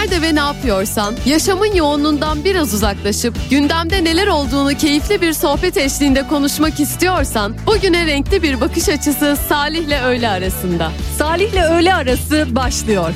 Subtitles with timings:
[0.00, 6.28] nerede ve ne yapıyorsan, yaşamın yoğunluğundan biraz uzaklaşıp gündemde neler olduğunu keyifli bir sohbet eşliğinde
[6.28, 10.92] konuşmak istiyorsan, bugüne renkli bir bakış açısı Salih'le öğle arasında.
[11.18, 13.12] Salih'le öğle arası başlıyor.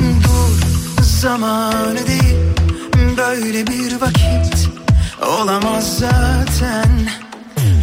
[0.00, 0.66] Dur,
[1.02, 2.36] zamanı değil,
[3.16, 4.68] böyle bir vakit
[5.40, 6.90] olamaz zaten.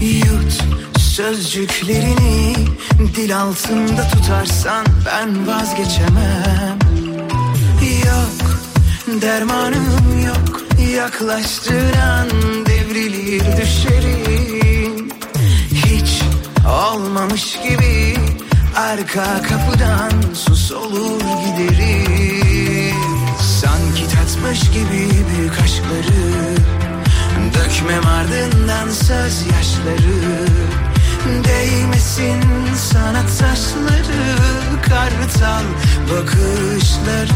[0.01, 0.63] Yut
[0.99, 2.55] sözcüklerini
[3.15, 6.74] dil altında tutarsan ben vazgeçemem
[9.07, 10.61] Dermanım yok
[10.95, 12.29] yaklaştıran
[12.65, 15.09] devrilir düşerim
[15.71, 16.21] Hiç
[16.67, 18.15] olmamış gibi
[18.75, 22.95] arka kapıdan sus olur giderim.
[23.61, 26.55] Sanki tatmış gibi büyük aşkları
[27.53, 30.45] Dökmem ardından söz yaşları.
[31.43, 32.43] Değmesin
[32.91, 34.35] sanat saçları
[34.81, 35.63] Kartal
[36.11, 37.35] bakışları.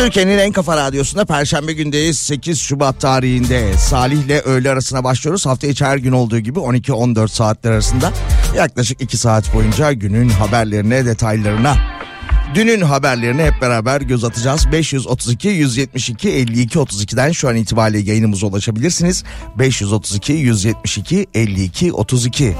[0.00, 5.46] Türkiye'nin en kafa radyosunda Perşembe gündeyiz 8 Şubat tarihinde Salih ile öğle arasına başlıyoruz.
[5.46, 8.12] Hafta içi her gün olduğu gibi 12-14 saatler arasında
[8.56, 11.76] yaklaşık 2 saat boyunca günün haberlerine detaylarına
[12.54, 14.72] Dünün haberlerine hep beraber göz atacağız.
[14.72, 19.24] 532 172 52 32'den şu an itibariyle yayınımıza ulaşabilirsiniz.
[19.58, 22.54] 532 172 52 32.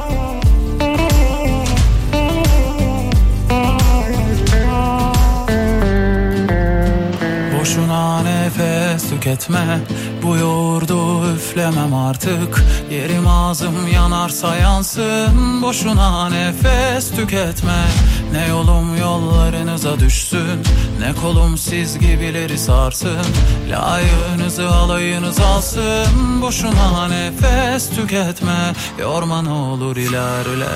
[8.25, 9.81] nefes tüketme.
[10.22, 12.64] Bu yoğurdu üflemem artık.
[12.90, 15.62] Yerim ağzım yanarsa yansın.
[15.62, 17.84] Boşuna nefes tüketme.
[18.32, 20.62] Ne yolum yollarınıza düşsün.
[21.00, 23.26] Ne kolum siz gibileri sarsın.
[23.70, 26.43] Layığınızı alayınız alsın.
[26.43, 28.73] Boşuna nefes tüketme.
[29.00, 30.66] Yorma ne olur ilerle.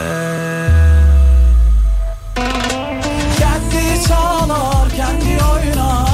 [3.38, 6.13] Kendi çalar, kendi oynar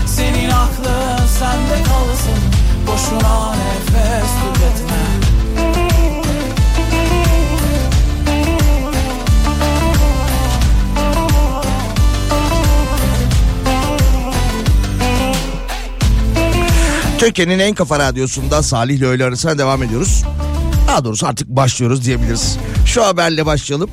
[1.41, 2.39] sende kalsın
[2.87, 5.01] Boşuna nefes tüketme
[17.19, 20.23] Türkiye'nin en kafa radyosunda Salih ile öğle arasına devam ediyoruz.
[20.87, 22.57] Daha doğrusu artık başlıyoruz diyebiliriz.
[22.85, 23.89] Şu haberle başlayalım.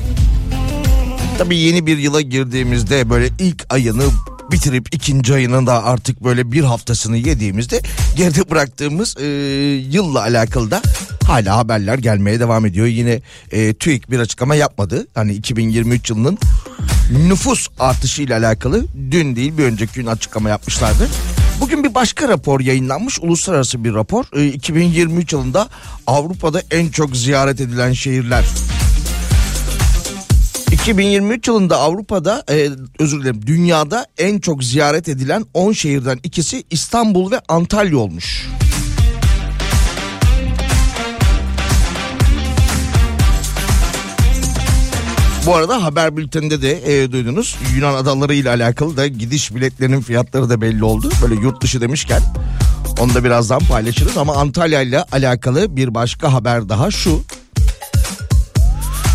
[1.39, 4.05] Tabii yeni bir yıla girdiğimizde böyle ilk ayını
[4.51, 7.81] bitirip ikinci ayının da artık böyle bir haftasını yediğimizde
[8.17, 9.27] geride bıraktığımız e,
[9.91, 10.83] yılla alakalı da
[11.27, 12.87] hala haberler gelmeye devam ediyor.
[12.87, 15.07] Yine e, TÜİK bir açıklama yapmadı.
[15.15, 16.39] Hani 2023 yılının
[17.29, 21.09] nüfus artışı ile alakalı dün değil bir önceki gün açıklama yapmışlardı.
[21.61, 24.25] Bugün bir başka rapor yayınlanmış uluslararası bir rapor.
[24.37, 25.69] E, 2023 yılında
[26.07, 28.45] Avrupa'da en çok ziyaret edilen şehirler.
[30.89, 32.69] 2023 yılında Avrupa'da e,
[32.99, 38.49] özür dilerim dünyada en çok ziyaret edilen 10 şehirden ikisi İstanbul ve Antalya olmuş.
[45.47, 50.51] Bu arada haber bülteninde de e, duydunuz Yunan adaları ile alakalı da gidiş biletlerinin fiyatları
[50.51, 51.11] da belli oldu.
[51.23, 52.23] Böyle yurt dışı demişken
[53.01, 57.23] onu da birazdan paylaşırız ama Antalya ile alakalı bir başka haber daha şu.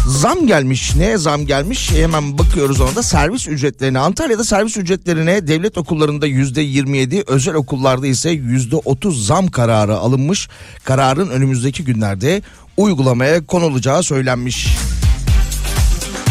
[0.08, 0.96] Zam gelmiş.
[0.96, 1.92] Neye zam gelmiş?
[1.92, 4.00] Hemen bakıyoruz ona da servis ücretlerine.
[4.00, 10.50] Antalya'da servis ücretlerine devlet okullarında yüzde 27, özel okullarda ise yüzde 30 zam kararı alınmış.
[10.84, 12.42] Kararın önümüzdeki günlerde
[12.78, 14.68] uygulamaya konulacağı söylenmiş.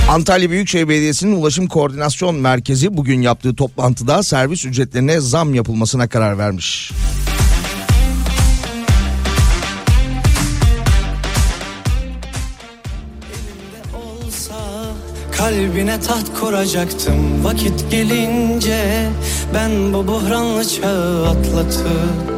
[0.09, 6.93] Antalya Büyükşehir Belediyesi'nin Ulaşım Koordinasyon Merkezi bugün yaptığı toplantıda servis ücretlerine zam yapılmasına karar vermiş.
[15.43, 17.45] Kalbine taht kuracaktım.
[17.45, 19.09] Vakit gelince
[19.55, 22.33] Ben bu buhranlı çağı atlatıp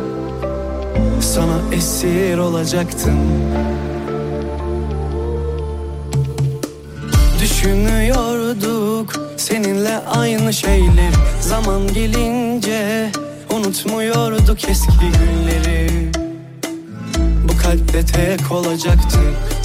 [1.20, 3.18] Sana esir olacaktım.
[7.40, 13.10] Düşünüyorduk seninle aynı şeyler Zaman gelince
[13.56, 16.12] unutmuyorduk eski günleri.
[17.48, 19.63] Bu kalpte tek olacaktık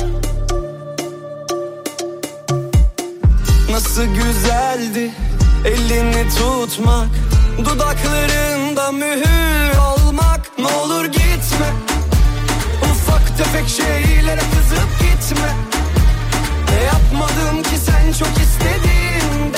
[3.80, 5.12] Nasıl güzeldi
[5.66, 7.08] elini tutmak
[7.66, 10.60] Dudaklarında mühür olmak.
[10.60, 11.70] Ne olur gitme
[12.84, 15.50] Ufak tefek şeylere kızıp gitme.
[16.70, 19.58] Ne yapmadım ki sen çok istediğinde?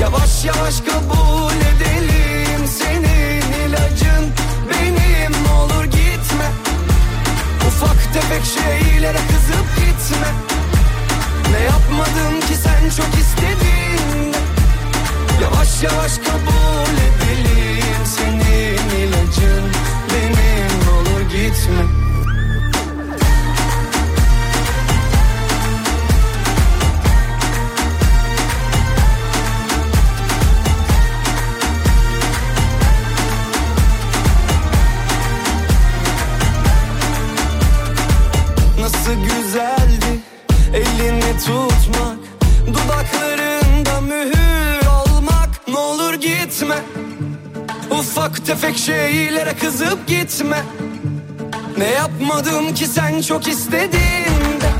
[0.00, 4.32] Yavaş yavaş kabul edelim Senin ilacın
[4.70, 5.32] benim.
[5.44, 6.46] Ne olur gitme
[7.68, 9.18] Ufak tefek şeylere
[12.96, 14.38] çok istediğinde
[15.42, 19.64] Yavaş yavaş kabul edelim Senin ilacın.
[20.10, 22.09] Benim olur gitme
[48.90, 50.62] şeylere kızıp gitme.
[51.78, 54.70] Ne yapmadım ki sen çok istediğinde?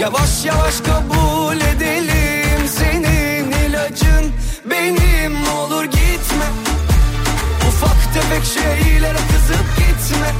[0.00, 2.68] Yavaş yavaş kabul edelim.
[2.68, 4.32] Senin ilacın
[4.70, 6.46] benim olur gitme.
[7.68, 10.30] Ufak tefek şeylere kızıp gitme.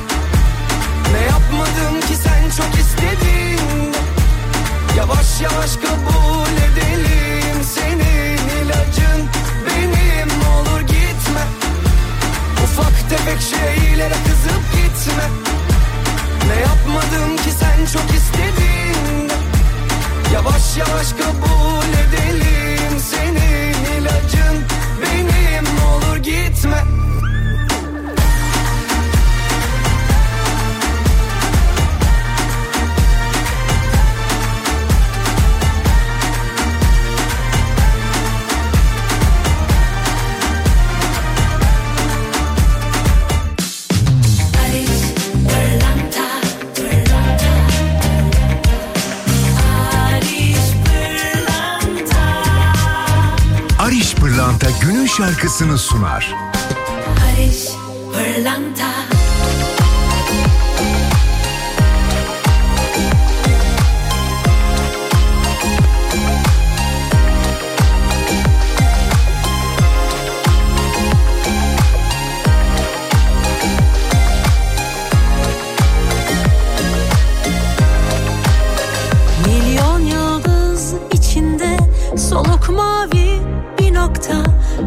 [1.12, 3.99] Ne yapmadım ki sen çok istediğinde?
[4.97, 7.65] Yavaş yavaş kabul edelim.
[7.75, 9.29] Senin ilacın
[12.73, 15.25] Ufak tefek şeylere kızıp gitme.
[16.49, 19.35] Ne yapmadım ki sen çok istediğinde?
[20.35, 24.64] Yavaş yavaş kabul edelim Senin ilacın.
[25.02, 27.02] Benim olur gitme
[55.16, 56.35] şarkısını sunar.
[57.19, 57.76] Paris,
[58.12, 59.02] pırlanta.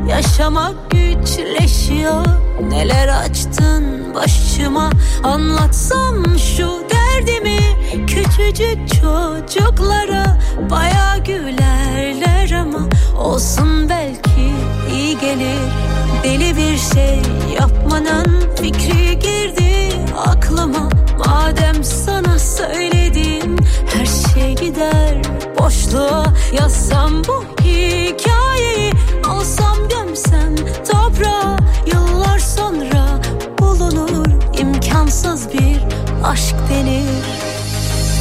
[0.10, 2.26] Yaşamak güçleşiyor.
[2.70, 4.90] Neler açtın başıma?
[5.24, 7.60] Anlatsam şu derdimi.
[8.08, 10.38] Küçücük çocuklara
[10.70, 12.80] Baya gülerler ama
[13.20, 14.52] Olsun belki
[14.94, 15.60] iyi gelir.
[16.24, 17.20] Deli bir şey
[17.60, 19.92] yapmanın fikri girdi
[20.26, 20.90] aklıma.
[21.18, 23.56] Madem sana söyledim
[23.94, 25.22] her şey gider.
[25.60, 28.92] Boşluğa Yazsam bu hikayeyi
[29.30, 30.56] alsam gömsem
[30.92, 33.22] toprağa Yıllar sonra
[33.60, 34.28] bulunur
[34.60, 35.80] imkansız bir
[36.24, 37.26] aşk denir.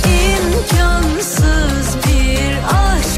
[0.06, 3.13] İmkansız bir aşk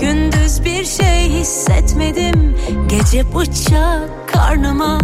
[0.00, 2.56] Gündüz bir şey hissetmedim.
[2.88, 4.98] Gece bıçak karnıma.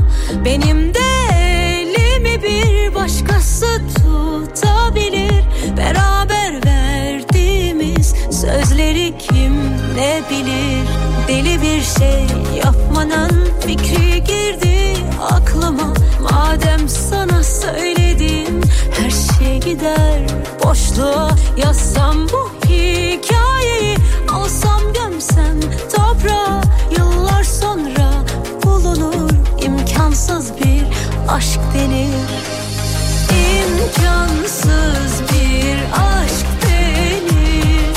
[0.44, 1.00] Benim de
[1.34, 5.44] elimi bir başkası tutabilir.
[5.76, 9.54] Beraber verdiğimiz sözleri kim
[9.96, 10.86] ne bilir?
[11.28, 12.26] Deli bir şey
[12.64, 14.96] yapmanın fikri girdi
[15.30, 15.94] aklıma.
[16.20, 18.60] Madem sana söyledim
[19.00, 20.20] her şey gider
[20.64, 21.30] boşluğa.
[21.56, 23.96] Yazsam bu hikayeyi
[24.32, 25.60] alsam gömsem
[25.96, 26.60] toprağa
[26.98, 28.10] Yıllar sonra
[28.64, 29.30] bulunur
[29.62, 30.84] imkansız bir
[31.28, 32.28] aşk denir.
[33.30, 37.96] İmkansız bir aşk denir.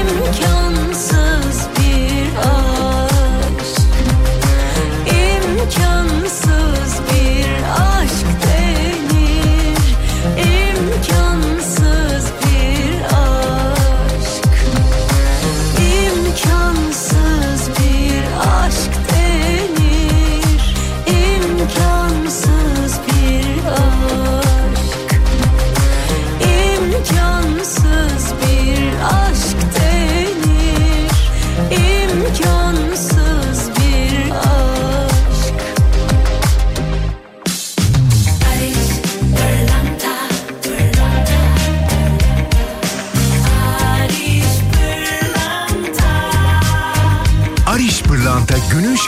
[0.00, 3.80] İmkansız bir aşk.
[5.06, 6.79] İmkansız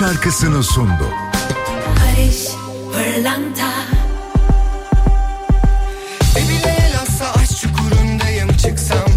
[0.02, 1.06] şarkısını sundu.
[1.99, 2.50] Paris,
[2.92, 3.73] Pırlanta
[6.37, 9.09] Bile lansa aşk çukurundayım çıksam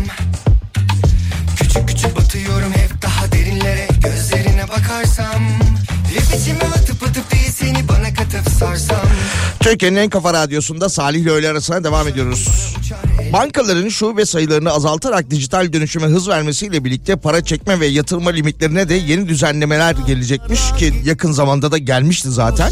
[1.55, 5.43] Küçük küçük batıyorum hep daha derinlere Gözlerine bakarsam
[6.13, 9.07] Hep içime atıp atıp diye seni bana katıp sarsam
[9.59, 12.75] Türkiye'nin en kafa radyosunda Salih ile öğle arasına devam ediyoruz.
[13.35, 18.93] Bankaların şube sayılarını azaltarak dijital dönüşüme hız vermesiyle birlikte para çekme ve yatırma limitlerine de
[18.93, 22.71] yeni düzenlemeler gelecekmiş ki yakın zamanda da gelmişti zaten.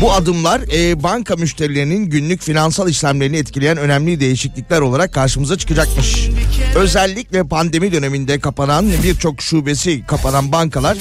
[0.00, 6.28] Bu adımlar e, banka müşterilerinin günlük finansal işlemlerini etkileyen önemli değişiklikler olarak karşımıza çıkacakmış.
[6.76, 10.98] Özellikle pandemi döneminde kapanan birçok şubesi kapanan bankalar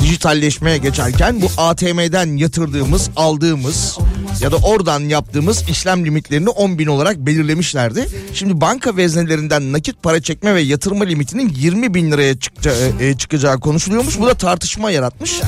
[0.00, 3.98] dijitalleşmeye geçerken bu ATM'den yatırdığımız, aldığımız
[4.40, 8.08] ya da oradan yaptığımız işlem limitlerini 10 bin olarak belirlemişlerdi.
[8.34, 13.60] Şimdi banka veznelerinden nakit para çekme ve yatırma limitinin 20 bin liraya çıkacağı, e, çıkacağı
[13.60, 14.18] konuşuluyormuş.
[14.18, 15.40] Bu da tartışma yaratmış.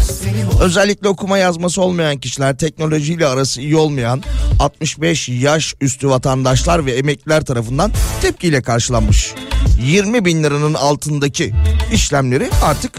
[0.60, 4.22] Özellikle okuma yazması olmayan kişiler, teknolojiyle arası iyi olmayan
[4.58, 9.34] 65 yaş üstü vatandaşlar ve emekliler tarafından tepkiyle karşılanmış.
[9.82, 11.52] 20 bin liranın altındaki
[11.92, 12.92] işlemleri artık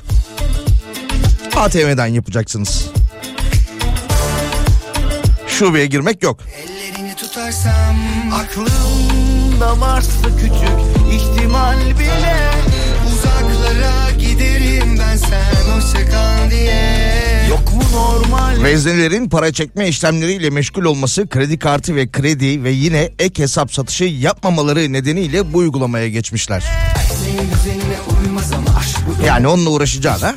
[1.57, 2.85] ATM'den yapacaksınız.
[5.47, 6.39] Şubeye girmek yok.
[6.57, 7.95] Ellerini tutarsam
[8.33, 12.37] Aklımda varsa küçük ihtimal bile
[13.13, 20.83] Uzaklara giderim ben sen hoşça kal diye Yok mu normal Veznelerin para çekme işlemleriyle meşgul
[20.85, 26.63] olması, kredi kartı ve kredi ve yine ek hesap satışı yapmamaları nedeniyle bu uygulamaya geçmişler.
[29.25, 30.35] Yani onunla uğraşacağına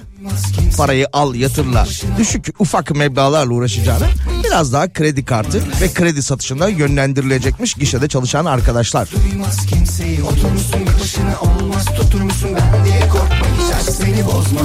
[0.76, 1.86] parayı al yatırla
[2.18, 4.06] düşük ufak meblağlarla uğraşacağına
[4.44, 9.08] biraz daha kredi kartı ve kredi satışına yönlendirilecekmiş gişede çalışan arkadaşlar.
[9.30, 14.60] duymaz kimseyi Oturmuşsun bir başına olmaz tutur musun ben diye korkma hiç aşk seni bozma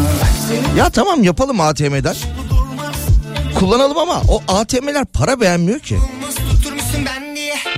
[0.47, 2.15] Seni Ya tamam yapalım ATM'den.
[3.59, 5.97] Kullanalım ama o ATM'ler para beğenmiyor ki.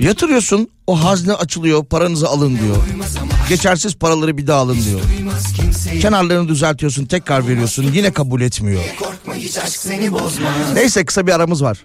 [0.00, 2.76] Yatırıyorsun o hazne açılıyor paranızı alın diyor.
[3.48, 5.00] Geçersiz paraları bir daha alın diyor.
[6.00, 8.82] Kenarlarını düzeltiyorsun tekrar veriyorsun yine kabul etmiyor.
[10.74, 11.84] Neyse kısa bir aramız var.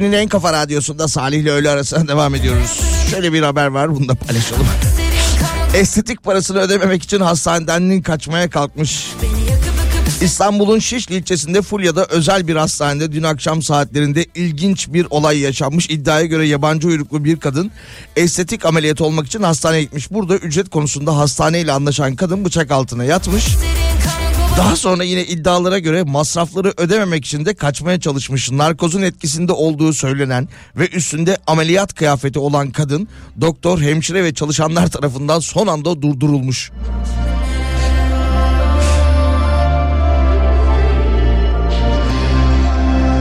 [0.00, 2.80] Türkiye'nin en kafa radyosunda Salih ile öğle arasına devam ediyoruz.
[3.10, 4.66] Şöyle bir haber var bunu da paylaşalım.
[5.74, 9.06] Estetik parasını ödememek için hastaneden kaçmaya kalkmış.
[10.20, 15.90] İstanbul'un Şişli ilçesinde Fulya'da özel bir hastanede dün akşam saatlerinde ilginç bir olay yaşanmış.
[15.90, 17.70] İddiaya göre yabancı uyruklu bir kadın
[18.16, 20.10] estetik ameliyat olmak için hastaneye gitmiş.
[20.10, 23.44] Burada ücret konusunda hastaneyle anlaşan kadın bıçak altına yatmış.
[24.60, 28.50] Daha sonra yine iddialara göre masrafları ödememek için de kaçmaya çalışmış.
[28.50, 33.08] Narkozun etkisinde olduğu söylenen ve üstünde ameliyat kıyafeti olan kadın
[33.40, 36.70] doktor, hemşire ve çalışanlar tarafından son anda durdurulmuş.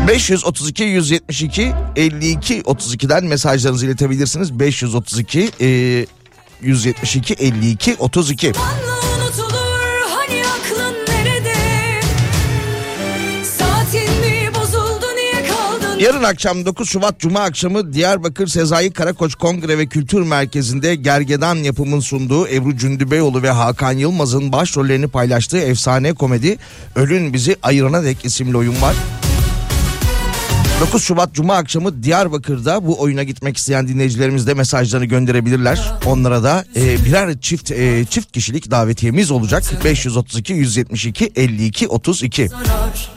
[0.08, 4.60] ...532 172 52 32'den mesajlarınızı iletebilirsiniz.
[4.60, 6.06] 532 e,
[6.62, 8.48] 172 52 32.
[8.48, 8.99] unutulur
[16.00, 22.00] Yarın akşam 9 Şubat Cuma akşamı Diyarbakır Sezai Karakoç Kongre ve Kültür Merkezi'nde Gergedan yapımın
[22.00, 26.58] sunduğu Ebru Cündübeyoğlu ve Hakan Yılmaz'ın başrollerini paylaştığı efsane komedi
[26.96, 28.96] Ölün Bizi Ayırana Dek isimli oyun var.
[30.82, 35.92] 9 Şubat Cuma akşamı Diyarbakır'da bu oyuna gitmek isteyen dinleyicilerimiz de mesajlarını gönderebilirler.
[36.06, 39.64] Onlara da e, birer çift e, çift kişilik davetiyemiz olacak.
[39.84, 42.48] 532 172 52 32.
[42.48, 43.10] zarar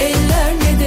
[0.00, 0.43] Eller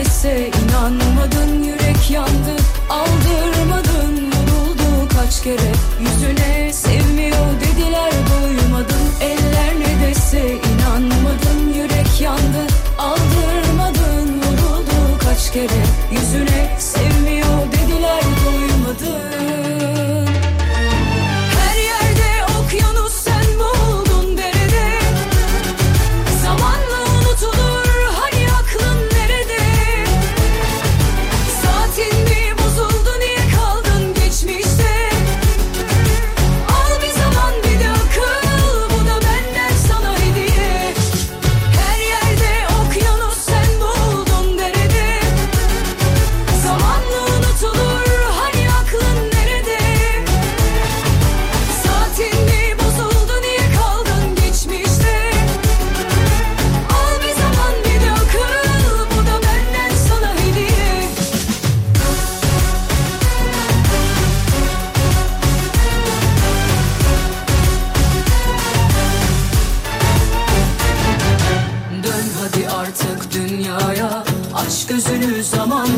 [0.08, 2.56] ne dese inanmadın yürek yandı.
[2.90, 5.72] Aldırmadın vuruldu kaç kere.
[6.00, 9.08] Yüzüne sevmiyor dediler doymadın.
[9.22, 12.74] Eller ne dese inanmadın yürek yandı.
[12.98, 15.84] Aldırmadın vuruldu kaç kere.
[16.12, 19.37] Yüzüne sevmiyor dediler doymadın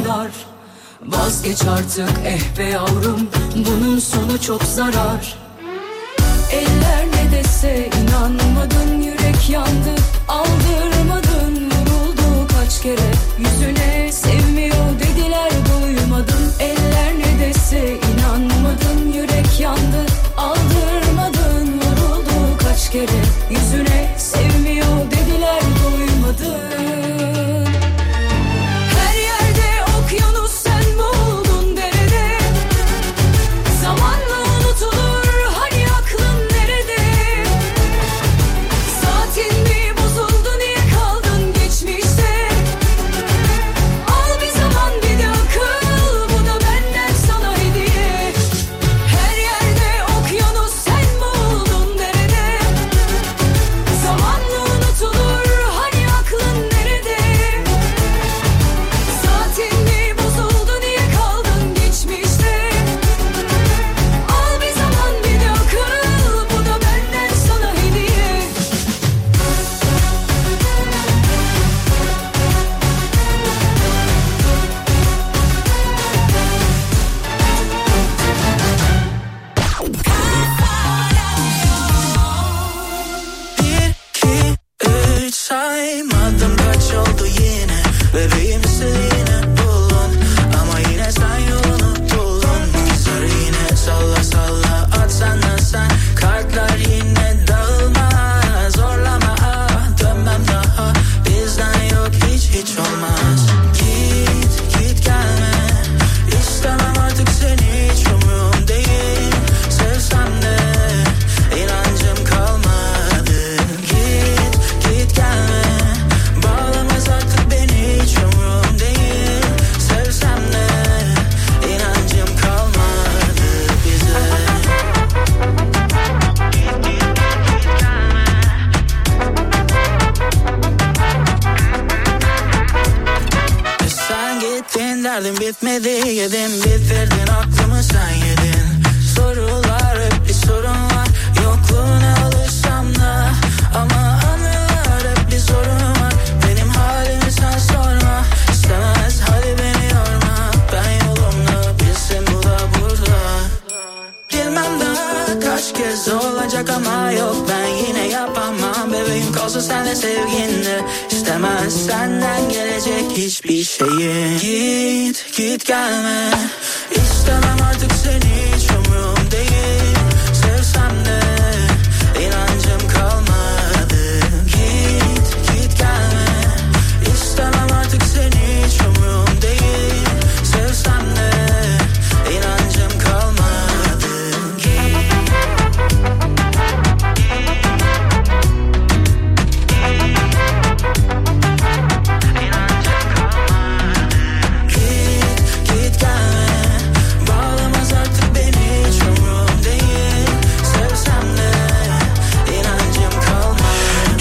[0.10, 0.32] dar
[1.06, 5.38] Vazgeç artık eh be yavrum bunun sonu çok zarar.
[6.52, 9.94] Eller ne dese inanmadın yürek yandı.
[10.28, 13.12] Aldırmadın vuruldu kaç kere.
[13.38, 20.06] Yüzüne sevmiyor dediler duymadın Eller ne dese inanmadın yürek yandı.
[20.38, 23.22] Aldırmadın vuruldu kaç kere.
[23.50, 25.19] Yüzüne sevmiyor dediler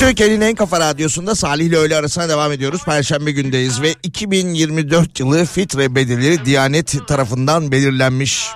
[0.09, 2.85] Türkiye'nin en kafa radyosunda Salih ile öğle arasına devam ediyoruz.
[2.85, 8.49] Perşembe gündeyiz ve 2024 yılı fitre bedelleri Diyanet tarafından belirlenmiş.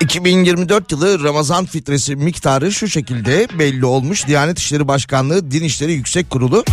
[0.00, 4.26] 2024 yılı Ramazan fitresi miktarı şu şekilde belli olmuş.
[4.26, 6.64] Diyanet İşleri Başkanlığı Din İşleri Yüksek Kurulu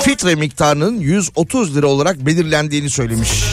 [0.00, 3.44] fitre miktarının 130 lira olarak belirlendiğini söylemiş.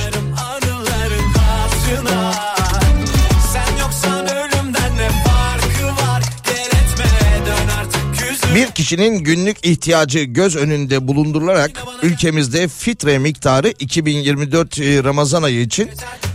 [8.56, 11.72] Bir kişinin günlük ihtiyacı göz önünde bulundurularak
[12.04, 15.90] ülkemizde fitre miktarı 2024 Ramazan ayı için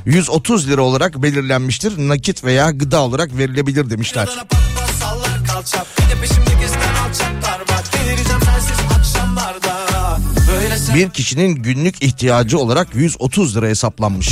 [0.06, 2.08] 130 lira olarak belirlenmiştir.
[2.08, 4.28] Nakit veya gıda olarak verilebilir demişler.
[10.98, 14.28] Bir kişinin günlük ihtiyacı olarak 130 lira hesaplanmış.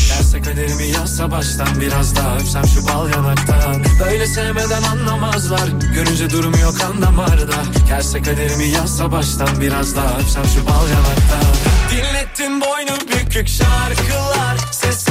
[1.80, 3.84] Biraz daha öpsem şu bal yanaktan.
[4.00, 7.54] Böyle sevmeden anlamazlar Görünce durum yok kan damarda
[7.88, 11.54] Kerse kaderimi yazsa baştan biraz daha öpsem şu bal yanaktan.
[11.90, 15.05] Dinlettin boynu bükük şarkılar Ses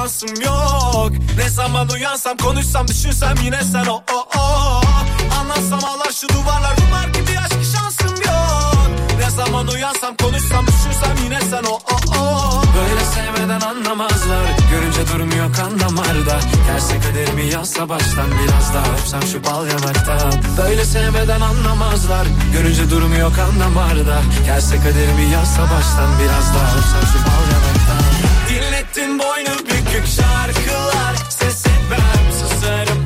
[0.00, 1.12] şansım yok.
[1.36, 4.80] Ne zaman uyansam konuşsam düşünsem yine sen o o o.
[5.40, 8.90] Anlatsam ağlar şu duvarlar kumar gibi aşkı şansım yok.
[9.18, 12.62] Ne zaman uyansam konuşsam düşünsem yine sen o o o.
[12.76, 19.44] Böyle sevmeden anlamazlar Görünce durmuyor kan damarda Terse kaderimi yazsa baştan biraz daha öpsem şu
[19.44, 26.78] bal yanaktan Böyle sevmeden anlamazlar Görünce durmuyor kan damarda Terse kaderimi yazsa baştan biraz daha
[26.78, 27.69] öpsem şu bal yanaktan
[28.80, 31.16] Dinlettin boynu bükük şarkılar.
[31.30, 32.99] Ses etmem susarım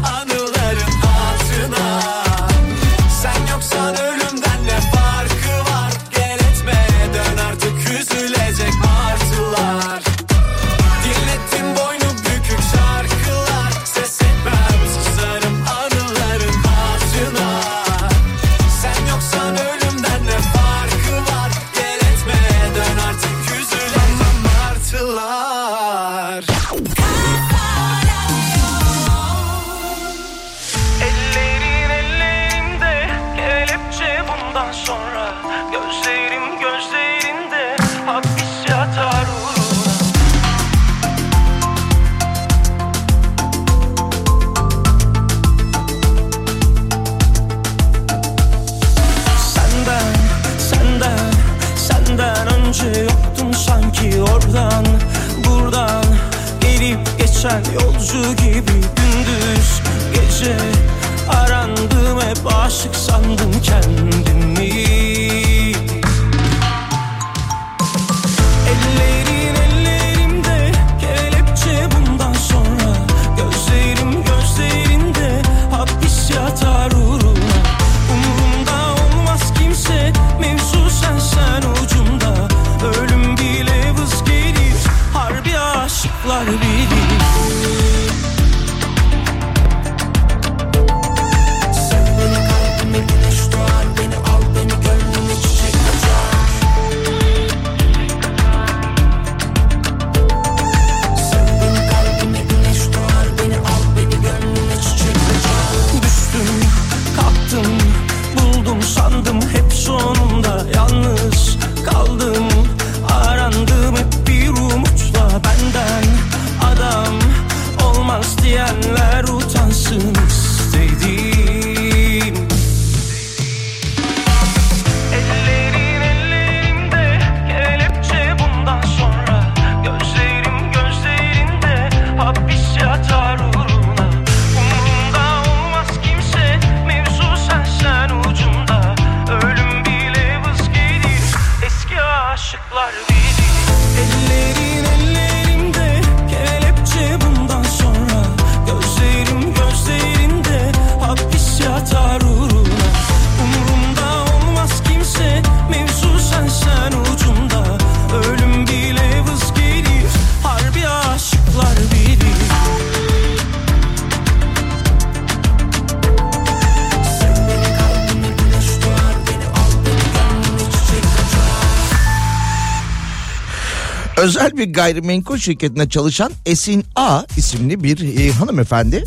[174.25, 179.05] Özel bir gayrimenkul şirketinde çalışan Esin A isimli bir e, hanımefendi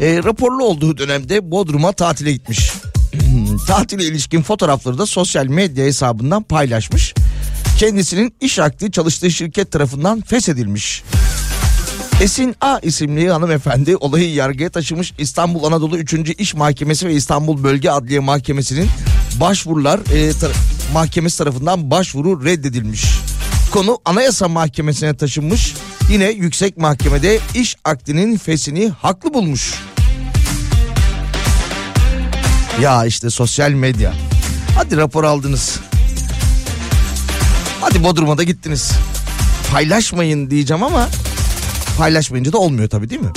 [0.00, 2.72] e, raporlu olduğu dönemde Bodrum'a tatile gitmiş.
[3.66, 7.14] Tatile ilişkin fotoğrafları da sosyal medya hesabından paylaşmış.
[7.78, 11.02] Kendisinin iş akdi çalıştığı şirket tarafından feshedilmiş.
[12.22, 16.14] Esin A isimli hanımefendi olayı yargıya taşımış İstanbul Anadolu 3.
[16.38, 18.88] İş Mahkemesi ve İstanbul Bölge Adliye Mahkemesi'nin
[19.40, 20.56] başvurular e, tar-
[20.92, 23.27] mahkemesi tarafından başvuru reddedilmiş.
[23.70, 25.74] Konu Anayasa Mahkemesi'ne taşınmış.
[26.10, 29.74] Yine yüksek mahkemede iş akdinin fesini haklı bulmuş.
[32.80, 34.12] Ya işte sosyal medya.
[34.76, 35.80] Hadi rapor aldınız.
[37.80, 38.92] Hadi Bodrum'a da gittiniz.
[39.72, 41.08] Paylaşmayın diyeceğim ama
[41.98, 43.32] paylaşmayınca da olmuyor tabii değil mi?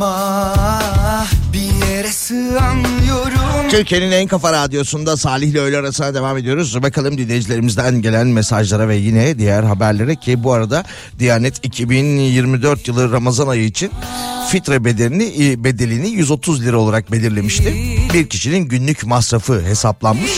[0.00, 6.82] Bırakma Bir yere sığamıyorum Türkiye'nin en kafa radyosunda Salih ile öğle arasına devam ediyoruz.
[6.82, 10.84] Bakalım dinleyicilerimizden gelen mesajlara ve yine diğer haberlere ki bu arada
[11.18, 13.90] Diyanet 2024 yılı Ramazan ayı için
[14.50, 17.74] fitre bedelini bedelini 130 lira olarak belirlemişti.
[18.14, 20.32] Bir kişinin günlük masrafı hesaplanmış.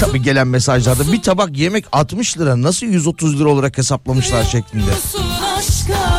[0.00, 4.90] Tabii gelen mesajlarda bir tabak yemek 60 lira nasıl 130 lira olarak hesaplamışlar şeklinde.
[5.58, 6.17] Aşka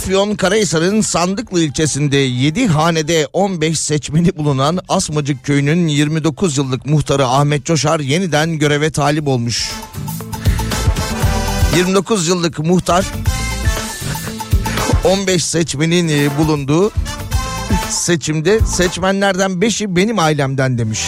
[0.00, 7.64] Afyon Karahisar'ın Sandıklı ilçesinde 7 hanede 15 seçmeni bulunan Asmacık köyünün 29 yıllık muhtarı Ahmet
[7.64, 9.70] Coşar yeniden göreve talip olmuş.
[11.76, 13.06] 29 yıllık muhtar
[15.04, 16.92] 15 seçmenin e, bulunduğu
[17.90, 21.00] seçimde seçmenlerden 5'i benim ailemden demiş.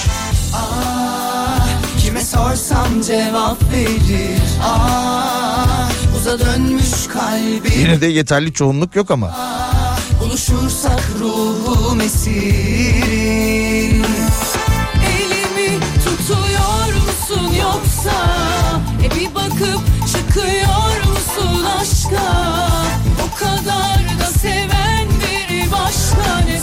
[2.42, 4.40] Ah, sorsam cevap verir.
[4.64, 7.72] Ah, Uza dönmüş kalbim.
[7.80, 9.36] Yine de yeterli çoğunluk yok ama.
[10.20, 14.04] Buluşursak ruhum esirin
[15.04, 18.16] Elimi tutuyor musun yoksa?
[19.04, 19.80] E bir bakıp
[20.12, 22.32] çıkıyor musun aşka?
[23.26, 26.58] O kadar da seven biri başka ne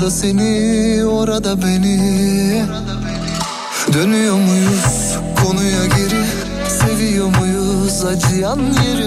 [0.00, 2.62] burada seni Orada beni.
[3.92, 6.24] Dönüyor muyuz konuya geri?
[6.68, 8.99] Seviyor muyuz acıyan yeri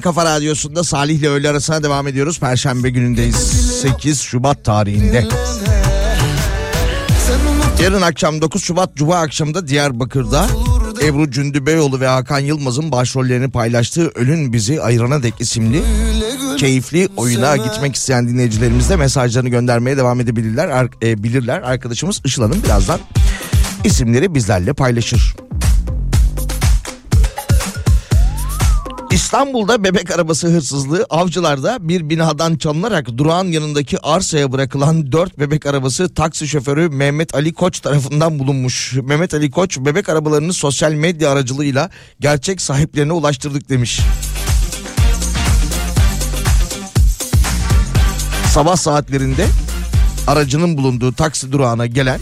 [0.00, 2.40] En kafa radyosunda Salih ile öğle arasına devam ediyoruz.
[2.40, 3.36] Perşembe günündeyiz
[3.82, 5.26] 8 Şubat tarihinde.
[7.82, 10.46] Yarın akşam 9 Şubat Cuma akşamında Diyarbakır'da
[11.04, 15.82] Ebru Cündübeyoğlu ve Hakan Yılmaz'ın başrollerini paylaştığı Ölün Bizi Ayırana Dek isimli
[16.58, 20.68] keyifli oyuna gitmek isteyen dinleyicilerimiz de mesajlarını göndermeye devam edebilirler.
[20.68, 21.62] Ar- e, bilirler.
[21.62, 23.00] Arkadaşımız Işıl Hanım birazdan
[23.84, 25.36] isimleri bizlerle paylaşır.
[29.30, 36.14] İstanbul'da bebek arabası hırsızlığı avcılarda bir binadan çalınarak durağın yanındaki arsaya bırakılan 4 bebek arabası
[36.14, 38.94] taksi şoförü Mehmet Ali Koç tarafından bulunmuş.
[39.02, 44.00] Mehmet Ali Koç bebek arabalarını sosyal medya aracılığıyla gerçek sahiplerine ulaştırdık demiş.
[48.52, 49.46] Sabah saatlerinde
[50.26, 52.20] aracının bulunduğu taksi durağına gelen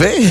[0.00, 0.24] ve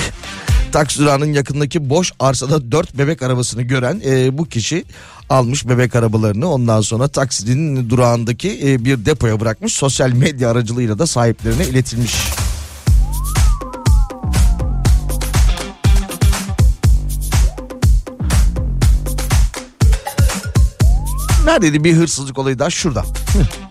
[0.72, 4.86] taksi durağının yakındaki boş arsada dört bebek arabasını gören e, bu kişi
[5.30, 11.08] almış bebek arabalarını ondan sonra taksinin durağındaki e, bir depoya bırakmış sosyal medya aracılığıyla da
[11.08, 12.16] sahiplerine iletilmiş.
[21.46, 23.02] Neredeydi bir hırsızlık olayı daha şurada.
[23.02, 23.69] Hı.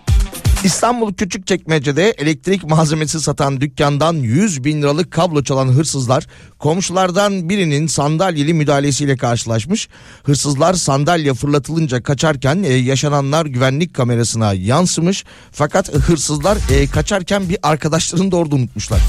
[0.63, 6.27] İstanbul Küçükçekmece'de elektrik malzemesi satan dükkandan 100 bin liralık kablo çalan hırsızlar
[6.59, 9.87] komşulardan birinin sandalyeli müdahalesiyle karşılaşmış.
[10.23, 15.25] Hırsızlar sandalye fırlatılınca kaçarken e, yaşananlar güvenlik kamerasına yansımış.
[15.51, 19.01] Fakat hırsızlar e, kaçarken bir arkadaşlarını da orada unutmuşlar.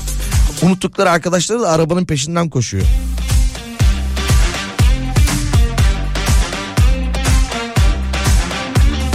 [0.62, 2.86] Unuttukları arkadaşları da arabanın peşinden koşuyor.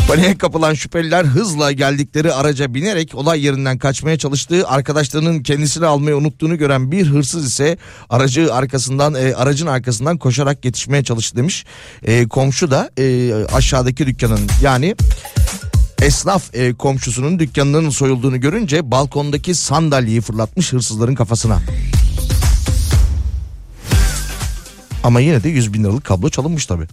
[0.08, 6.58] Paniğe kapılan şüpheliler hızla geldikleri araca binerek olay yerinden kaçmaya çalıştığı arkadaşlarının kendisini almayı unuttuğunu
[6.58, 7.78] gören bir hırsız ise
[8.10, 11.66] aracı arkasından e, aracın arkasından koşarak yetişmeye çalıştı demiş.
[12.03, 14.95] E, komşu da e, aşağıdaki dükkanın yani
[16.01, 21.60] esnaf e, komşusunun dükkanının soyulduğunu görünce balkondaki sandalyeyi fırlatmış hırsızların kafasına.
[25.03, 26.88] Ama yine de 100 bin liralık kablo çalınmış tabii.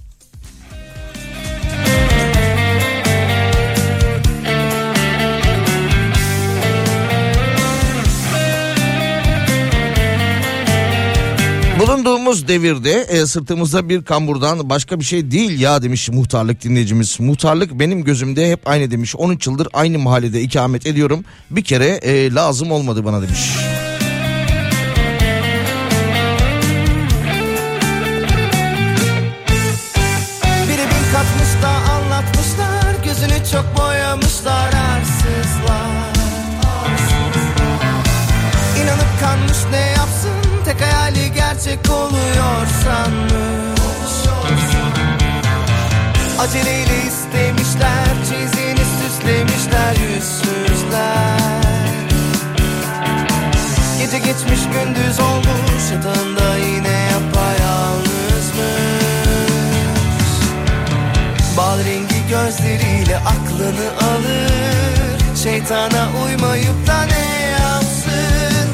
[11.82, 17.20] Bulunduğumuz devirde e, sırtımızda bir kamburdan başka bir şey değil ya demiş muhtarlık dinleyicimiz.
[17.20, 19.16] Muhtarlık benim gözümde hep aynı demiş.
[19.16, 21.24] 13 yıldır aynı mahallede ikamet ediyorum.
[21.50, 23.71] Bir kere e, lazım olmadı bana demiş.
[41.64, 44.12] Gerçek oluyor sanmış
[46.38, 51.38] Aceleyle istemişler Çizini süslemişler yüzsüzler.
[53.98, 58.12] Gece geçmiş gündüz olmuş Yatağında yine yapayalnızmış
[61.56, 65.36] Bal rengi gözleriyle aklını alır.
[65.42, 68.68] Şeytana uymayıp da ne yapsın?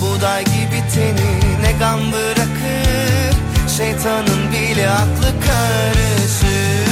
[0.00, 1.45] Buğday gibi teni ne
[1.78, 3.36] gam bırakır
[3.76, 6.86] Şeytanın bile aklı karışır.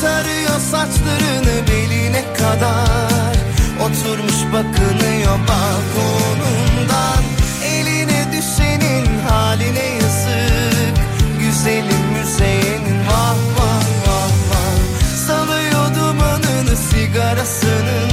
[0.00, 3.36] Tarıyor saçlarını beline kadar
[3.80, 7.22] Oturmuş bakınıyor balkonundan.
[7.64, 10.96] Eline düşenin haline yazık
[11.40, 15.26] Güzelim müzeyenin vah vah vah vah.
[15.26, 18.10] Salıyor dumanını sigarasının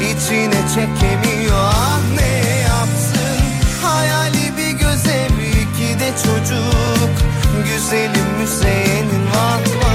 [0.00, 1.56] içine çekemiyor.
[1.56, 2.55] Ah ne
[7.86, 9.85] Güzelim müzeyenin vah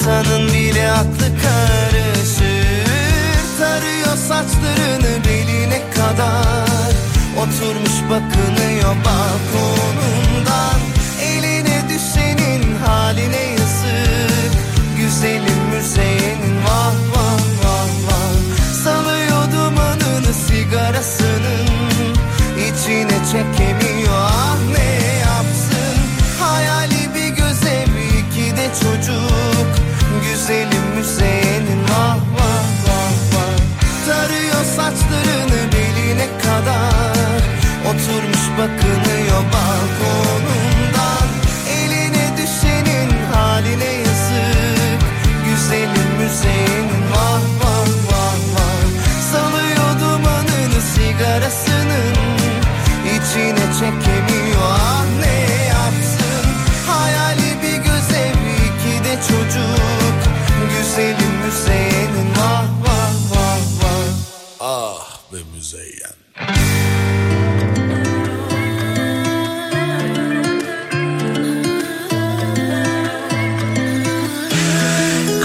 [0.00, 2.40] Şeytanın bile aklı karışır
[3.58, 6.92] Tarıyor saçlarını beline kadar.
[7.38, 10.80] Oturmuş bakınıyor balkonundan
[11.22, 14.52] Eline düşenin haline yazık.
[14.96, 18.34] Güzelim müzeyenin vah vah vah vah.
[18.84, 21.66] Salıyor dumanını sigarasının.
[22.56, 23.79] İçine çekemiyor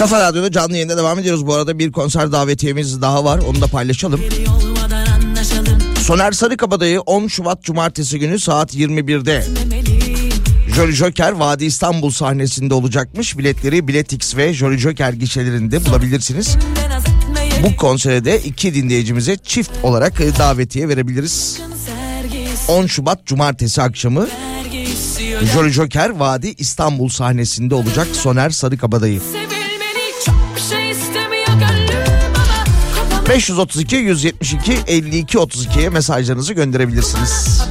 [0.06, 1.46] Kafa Radyo'da canlı yayında devam ediyoruz.
[1.46, 3.38] Bu arada bir konser davetiyemiz daha var.
[3.38, 4.20] Onu da paylaşalım.
[6.02, 10.32] Soner Sarıkabadayı 10 Şubat Cumartesi günü saat 21'de demeliyim
[10.76, 13.38] Jolly Joker Vadi İstanbul sahnesinde olacakmış.
[13.38, 16.56] Biletleri Biletix ve Jolly Joker gişelerinde bulabilirsiniz.
[17.62, 21.60] Bu konsere de iki dinleyicimize çift olarak davetiye verebiliriz.
[21.86, 24.28] Sergisi 10 Şubat Cumartesi akşamı
[25.54, 29.20] Jolly Joker Vadi İstanbul sahnesinde olacak Soner Sarıkabadayı.
[29.20, 29.55] Sevilmeni
[33.28, 37.62] 532 172 52 32'ye mesajlarınızı gönderebilirsiniz.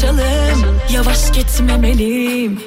[0.00, 2.60] Kaynaşalım Yavaş gitmemeliyim.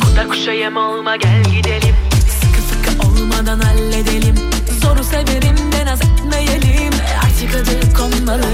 [0.00, 1.94] Kuda kuşa yem olma gel gidelim.
[2.40, 4.34] Sıkı sıkı olmadan halledelim.
[4.82, 6.92] Zoru severim de naz etmeyelim
[7.24, 8.46] Artık adı konmalı.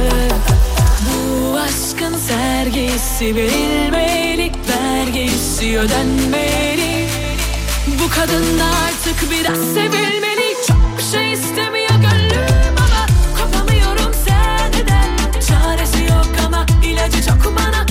[1.04, 7.08] Bu aşkın sergisi verilmeli Vergisi ödenmeli.
[7.86, 10.54] Bu kadın artık biraz sevilmeli.
[10.68, 13.06] Çok bir şey istemiyor gönlüm ama
[13.38, 17.87] Kopamıyorum seneden Çaresi yok ama ilacı çok bana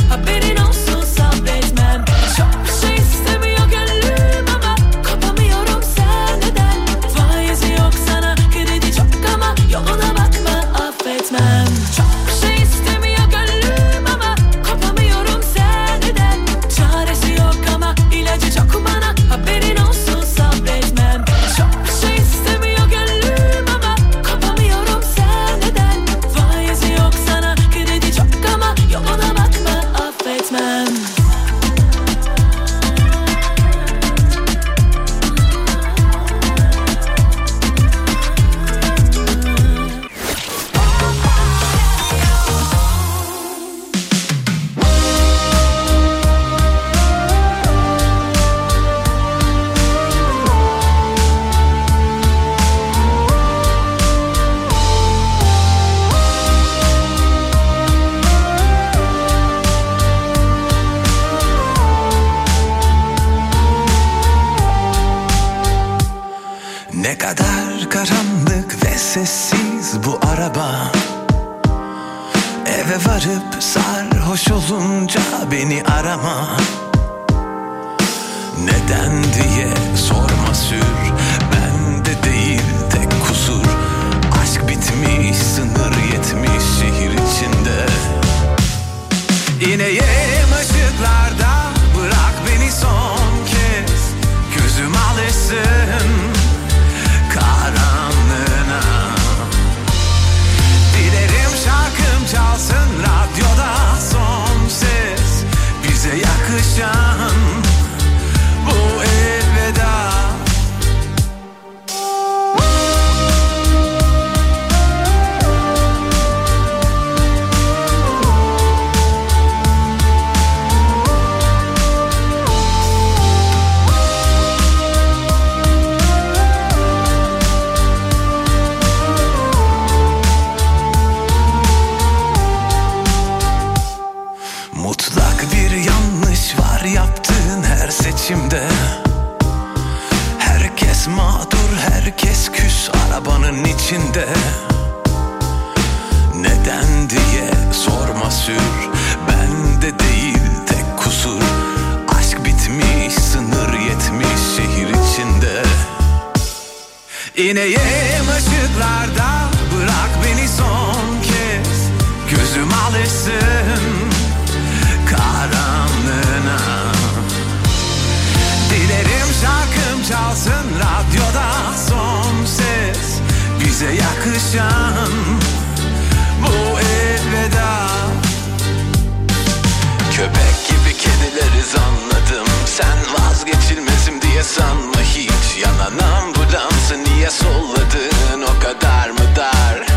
[184.47, 185.63] diye sanma hiç?
[185.63, 188.41] Yanan ambulansı niye solladın?
[188.41, 189.87] O kadar mı dar?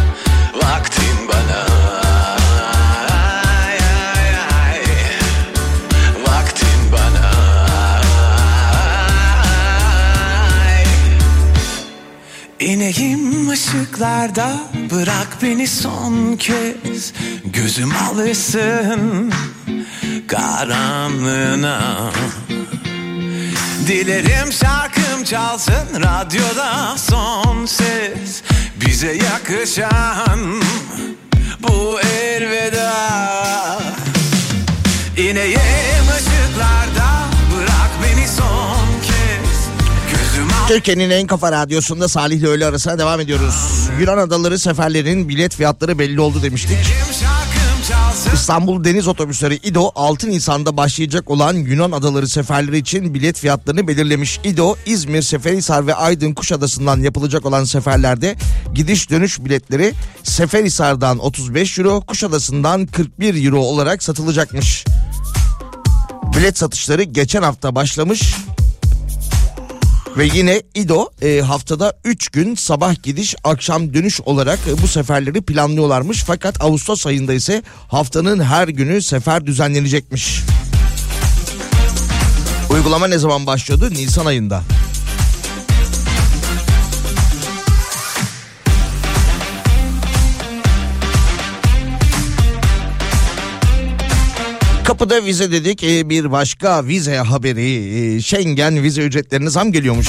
[0.55, 1.67] Vaktin bana.
[3.67, 4.29] Ay, ay,
[4.65, 4.83] ay.
[6.27, 7.31] Vaktin bana.
[10.67, 10.85] Ay.
[12.61, 14.53] İneyim ışıklarda
[14.91, 17.13] bırak beni son kez.
[17.45, 19.33] Gözüm alışsın
[20.29, 22.11] karanlığına
[23.91, 28.43] Dilerim şarkım çalsın radyoda son ses
[28.87, 30.63] Bize yakışan
[31.61, 32.93] bu elveda
[35.17, 37.25] İneyim ışıklarda
[37.57, 39.69] bırak beni son kez
[40.69, 43.89] Türkiye'nin en kafa radyosunda Salih ile öğle arasına devam ediyoruz.
[44.01, 46.79] Yunan adaları seferlerin bilet fiyatları belli oldu demiştik.
[48.35, 54.41] İstanbul Deniz Otobüsleri İDO 6 Nisan'da başlayacak olan Yunan adaları seferleri için bilet fiyatlarını belirlemiş.
[54.45, 58.37] İDO İzmir, Seferihisar ve Aydın Kuşadası'ndan yapılacak olan seferlerde
[58.75, 64.85] gidiş dönüş biletleri Seferihisar'dan 35 euro, Kuşadası'ndan 41 euro olarak satılacakmış.
[66.37, 68.35] Bilet satışları geçen hafta başlamış.
[70.17, 75.41] Ve yine İDO e, haftada 3 gün sabah gidiş akşam dönüş olarak e, bu seferleri
[75.43, 76.25] planlıyorlarmış.
[76.27, 80.41] Fakat Ağustos ayında ise haftanın her günü sefer düzenlenecekmiş.
[82.71, 83.91] Uygulama ne zaman başlıyordu?
[83.91, 84.63] Nisan ayında.
[94.91, 97.75] Kapıda vize dedik e, bir başka vize haberi
[98.17, 100.09] e, Schengen vize ücretlerine zam geliyormuş.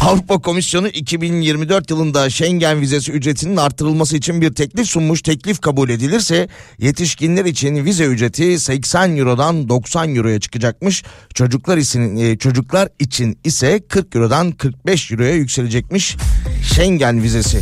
[0.00, 5.22] Avrupa Komisyonu 2024 yılında Schengen vizesi ücretinin artırılması için bir teklif sunmuş.
[5.22, 6.48] Teklif kabul edilirse
[6.78, 11.04] yetişkinler için vize ücreti 80 Euro'dan 90 Euro'ya çıkacakmış.
[11.34, 16.16] Çocuklar için e, çocuklar için ise 40 Euro'dan 45 Euro'ya yükselecekmiş
[16.62, 17.60] Schengen vizesi.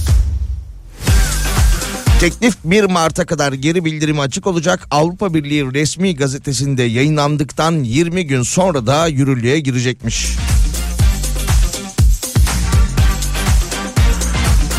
[2.21, 4.87] Teklif 1 Mart'a kadar geri bildirimi açık olacak.
[4.91, 10.27] Avrupa Birliği resmi gazetesinde yayınlandıktan 20 gün sonra da yürürlüğe girecekmiş.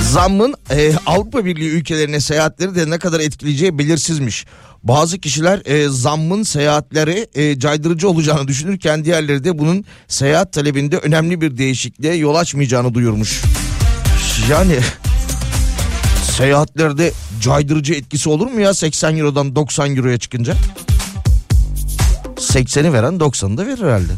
[0.01, 4.45] Zammın e, Avrupa Birliği ülkelerine seyahatleri de ne kadar etkileyeceği belirsizmiş.
[4.83, 11.41] Bazı kişiler e, zammın seyahatleri e, caydırıcı olacağını düşünürken diğerleri de bunun seyahat talebinde önemli
[11.41, 13.41] bir değişikliğe yol açmayacağını duyurmuş.
[14.49, 14.79] Yani
[16.39, 17.11] seyahatlerde
[17.41, 20.55] caydırıcı etkisi olur mu ya 80 Euro'dan 90 Euro'ya çıkınca?
[22.35, 24.11] 80'i veren 90'ı da verir herhalde.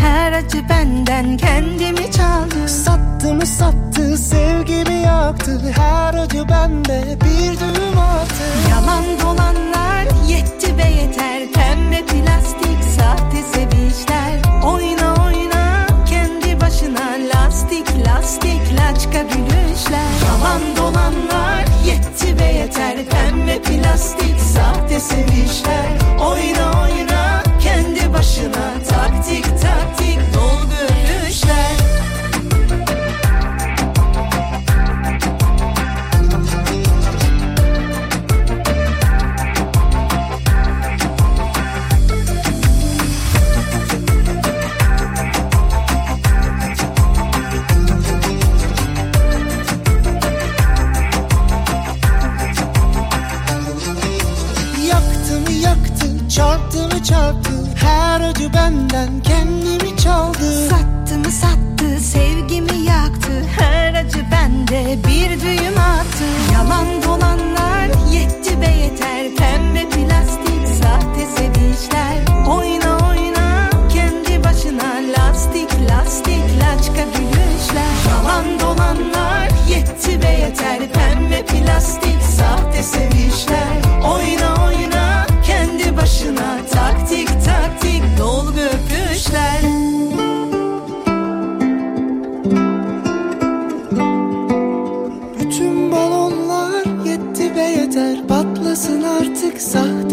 [0.00, 2.68] Her acı benden kendimi çaldı.
[2.68, 5.60] Sattı mı sattı, sevgimi yaktı?
[5.76, 8.44] Her acı bende bir düğüm attı.
[8.70, 11.52] Yalan dolanlar yetti be yeter.
[11.52, 20.10] Pembe plastik sahte sevişler Oyna oyna kendi başına Lastik lastik laçka gülüşler.
[20.26, 22.96] Yalan dolanlar yetti be yeter.
[23.10, 25.88] Pembe plastik sahte sevişler
[26.20, 27.29] Oyna oyna
[28.20, 28.84] başına.
[28.88, 30.60] Taktik taktik dol
[55.62, 57.49] yaktı, çarptı mı çarptı
[57.82, 60.68] her acı benden kendimi çaldı.
[60.68, 63.30] Sattı mı sattı sevgimi yaktı.
[63.58, 66.24] Her acı bende bir düğüm attı.
[66.52, 69.26] Yalan dolanlar yetti be yeter.
[69.36, 72.46] Pembe plastik sahte sevinçler.
[72.48, 77.94] Oyna oyna kendi başına Lastik lastik laçka gülüşler.
[78.08, 80.78] Yalan dolanlar yetti be yeter.
[80.92, 84.02] Pembe plastik sahte sevinçler.
[84.04, 84.49] Oyna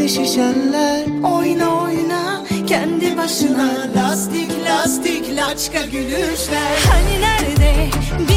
[0.08, 2.44] şişenler Oyna oyna.
[2.68, 6.78] Kendi başına Lastik lastik laçka gülüşler.
[6.92, 7.90] Hani nerede?
[8.20, 8.37] Bin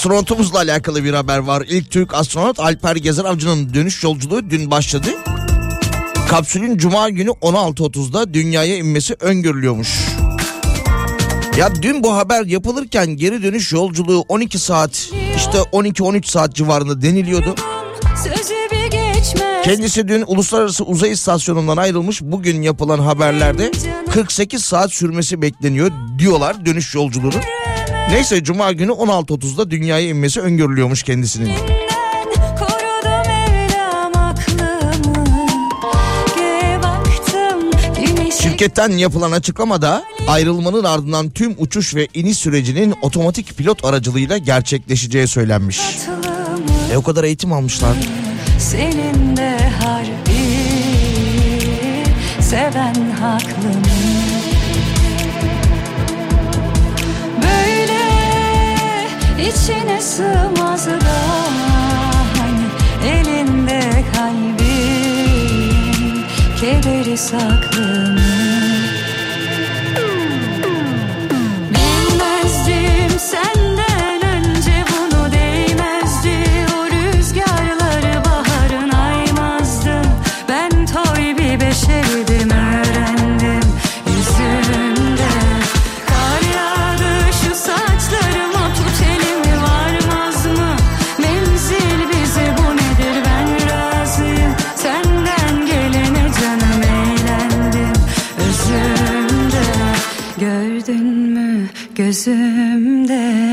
[0.00, 1.64] Astronotumuzla alakalı bir haber var.
[1.68, 5.06] İlk Türk astronot Alper Gezer Avcı'nın dönüş yolculuğu dün başladı.
[6.28, 9.88] Kapsülün cuma günü 16.30'da dünyaya inmesi öngörülüyormuş.
[11.56, 17.54] Ya dün bu haber yapılırken geri dönüş yolculuğu 12 saat işte 12-13 saat civarında deniliyordu.
[19.64, 22.22] Kendisi dün Uluslararası Uzay İstasyonu'ndan ayrılmış.
[22.22, 23.72] Bugün yapılan haberlerde
[24.12, 27.59] 48 saat sürmesi bekleniyor diyorlar dönüş yolculuğunun.
[28.08, 31.52] Neyse cuma günü 16.30'da dünyaya inmesi öngörülüyormuş kendisinin.
[38.42, 45.80] Şirketten yapılan açıklamada ayrılmanın ardından tüm uçuş ve iniş sürecinin otomatik pilot aracılığıyla gerçekleşeceği söylenmiş.
[46.92, 47.96] E o kadar eğitim almışlar.
[48.58, 50.40] Senin de harbi
[52.40, 53.99] Seven haklı?
[59.40, 61.20] İçine sığmaz da
[62.38, 62.66] Hani
[63.06, 63.80] elinde
[64.14, 65.70] kalbin
[66.60, 68.20] Kederi saklı mı?
[71.70, 73.69] Bilmezdim senden
[102.26, 103.52] gözümde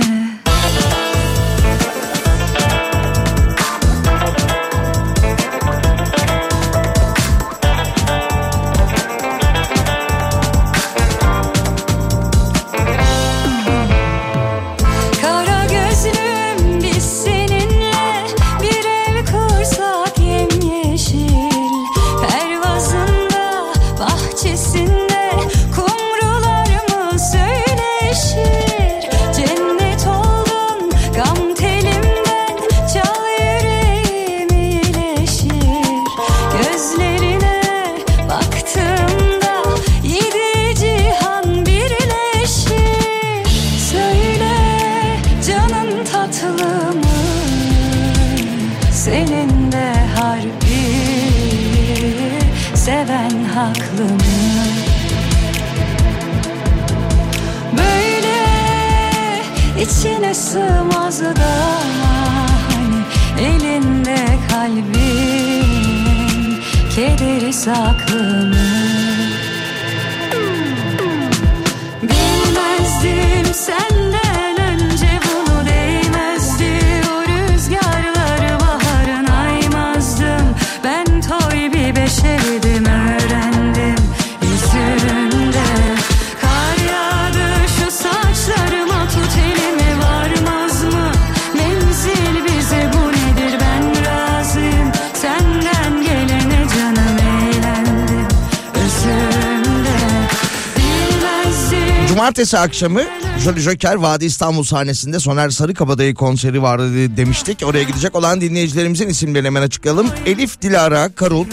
[102.37, 103.01] Cumartesi akşamı
[103.43, 107.63] Jolly Joker Vadi İstanbul sahnesinde Soner Sarıkabadayı konseri vardı demiştik.
[107.65, 110.07] Oraya gidecek olan dinleyicilerimizin isimlerini hemen açıklayalım.
[110.25, 111.45] Elif Dilara Karul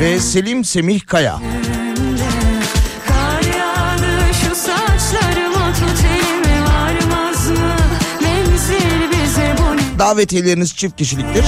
[0.00, 1.40] ve Selim Semih Kaya.
[9.98, 11.44] Davetiyeleriniz çift kişiliktir.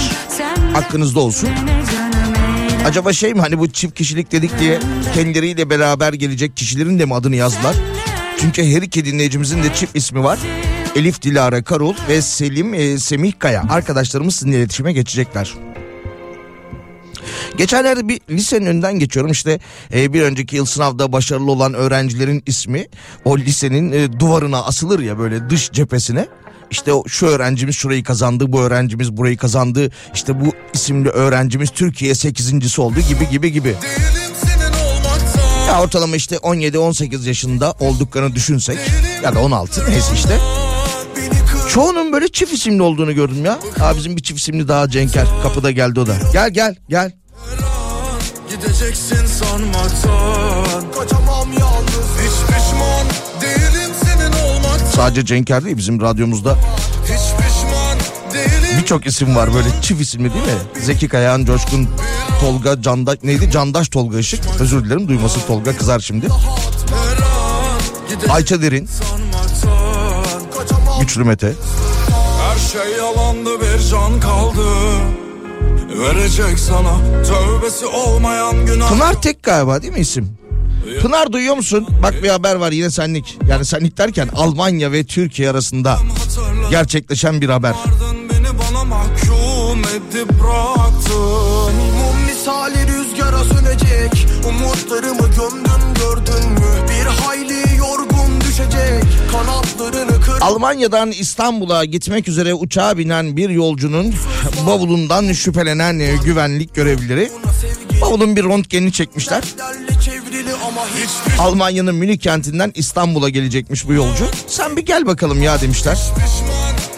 [0.74, 1.48] Aklınızda olsun.
[2.86, 4.78] Acaba şey mi hani bu çift kişilik dedik diye
[5.14, 7.74] kendileriyle beraber gelecek kişilerin de mi adını yazdılar?
[8.40, 10.38] Çünkü her iki dinleyicimizin de çift ismi var.
[10.96, 13.64] Elif Dilara Karul ve Selim e, Semih Kaya.
[13.70, 15.54] Arkadaşlarımız sizinle iletişime geçecekler.
[17.56, 19.60] Geçenlerde bir lisenin önünden geçiyorum işte
[19.94, 22.86] e, bir önceki yıl sınavda başarılı olan öğrencilerin ismi
[23.24, 26.26] o lisenin e, duvarına asılır ya böyle dış cephesine.
[26.70, 29.90] İşte şu öğrencimiz şurayı kazandı, bu öğrencimiz burayı kazandı.
[30.14, 33.74] İşte bu isimli öğrencimiz Türkiye 8.si oldu gibi gibi gibi.
[35.68, 38.78] Ya ortalama işte 17-18 yaşında olduklarını düşünsek
[39.24, 40.38] ya da 16 neyse işte.
[41.72, 43.58] Çoğunun böyle çift isimli olduğunu gördüm ya.
[43.80, 46.16] Aa bizim bir çift isimli daha Cenker kapıda geldi o da.
[46.32, 47.12] Gel gel gel.
[48.50, 53.06] Gideceksin sanmaktan Kaçamam yalnız Hiç pişman
[53.40, 56.56] değilim senin olmaktan Sadece Cenker değil bizim radyomuzda
[58.78, 60.82] birçok isim var böyle çift isimli değil mi?
[60.82, 61.88] Zeki Kayağan, Coşkun,
[62.40, 63.50] Tolga, Candaş neydi?
[63.50, 64.40] Candaş Tolga Işık.
[64.60, 66.26] Özür dilerim duyması Tolga kızar şimdi.
[68.28, 68.88] Ayça Derin,
[71.00, 71.52] Güçlü Mete.
[72.42, 74.64] Her şey yalandı bir can kaldı
[75.98, 80.38] Verecek sana tövbesi olmayan günah Pınar Tek galiba değil mi isim?
[81.02, 81.86] Pınar duyuyor musun?
[82.02, 83.38] Bak bir haber var yine senlik.
[83.48, 85.98] Yani senlik derken Almanya ve Türkiye arasında
[86.70, 87.74] gerçekleşen bir haber.
[100.48, 104.14] Almanya'dan İstanbul'a gitmek üzere uçağa binen bir yolcunun
[104.66, 107.30] bavulundan şüphelenen e, güvenlik görevlileri
[108.02, 109.42] bavulun bir röntgenini çekmişler.
[111.38, 114.24] Almanya'nın Münih kentinden İstanbul'a gelecekmiş bu yolcu.
[114.46, 115.98] Sen bir gel bakalım ya demişler.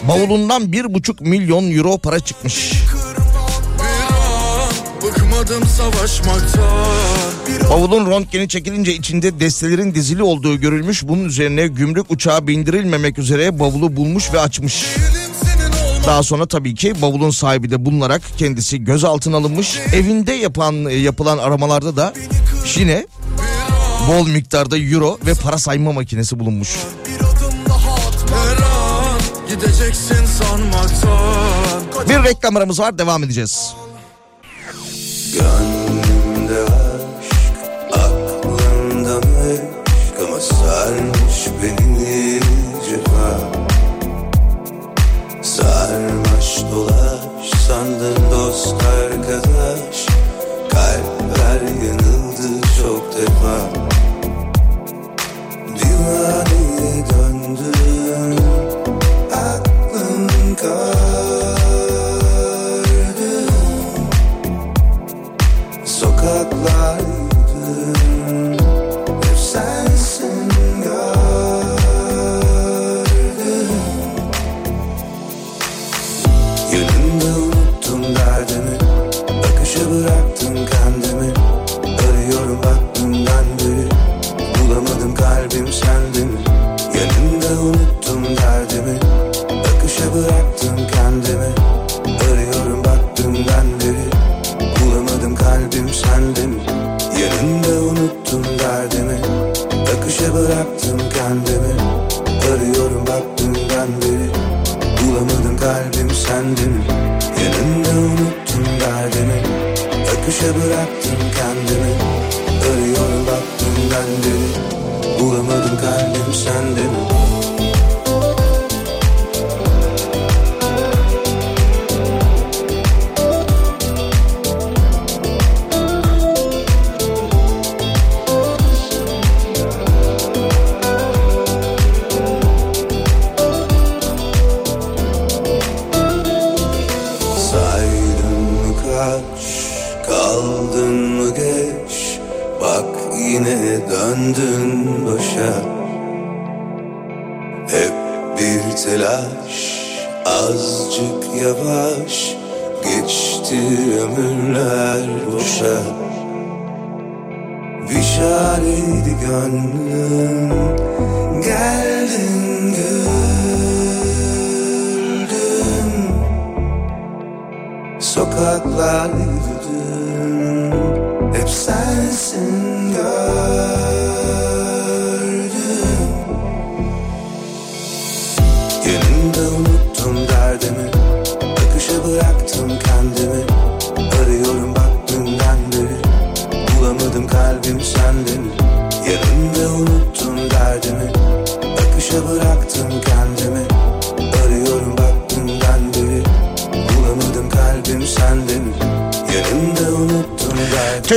[0.07, 2.71] Bavulundan bir buçuk milyon euro para çıkmış.
[5.03, 6.61] Bıkmadım savaşmaktan
[7.69, 11.03] Bavulun röntgeni çekilince içinde destelerin dizili olduğu görülmüş.
[11.03, 14.85] Bunun üzerine gümrük uçağı bindirilmemek üzere bavulu bulmuş ve açmış.
[16.07, 19.79] Daha sonra tabii ki bavulun sahibi de bulunarak kendisi gözaltına alınmış.
[19.93, 22.13] Evinde yapan yapılan aramalarda da
[22.75, 23.07] yine
[24.07, 26.69] bol miktarda euro ve para sayma makinesi bulunmuş.
[32.09, 33.73] Bir reklam aramız var devam edeceğiz.
[35.33, 37.53] Gönlümde aşk,
[37.91, 42.39] aklımda meşk ama sarmış beni
[42.89, 43.39] cefa.
[45.41, 50.05] Sarmaş dolaş sandın dost arkadaş,
[50.69, 53.57] kalpler yanıldı çok defa.
[55.79, 58.45] Divaneye döndüm,
[59.33, 60.90] aklım kaydı.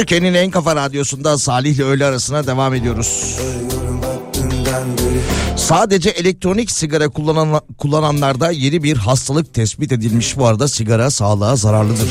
[0.05, 3.39] Türkiye'nin en kafa radyosunda Salih ile öğle arasına devam ediyoruz.
[5.57, 10.37] Sadece elektronik sigara kullanan, kullananlarda yeni bir hastalık tespit edilmiş.
[10.37, 12.09] Bu arada sigara sağlığa zararlıdır.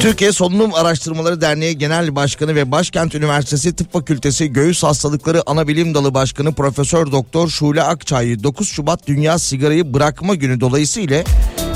[0.00, 6.14] Türkiye Solunum Araştırmaları Derneği Genel Başkanı ve Başkent Üniversitesi Tıp Fakültesi Göğüs Hastalıkları Anabilim Dalı
[6.14, 11.24] Başkanı Profesör Doktor Şule Akçay 9 Şubat Dünya Sigarayı Bırakma Günü dolayısıyla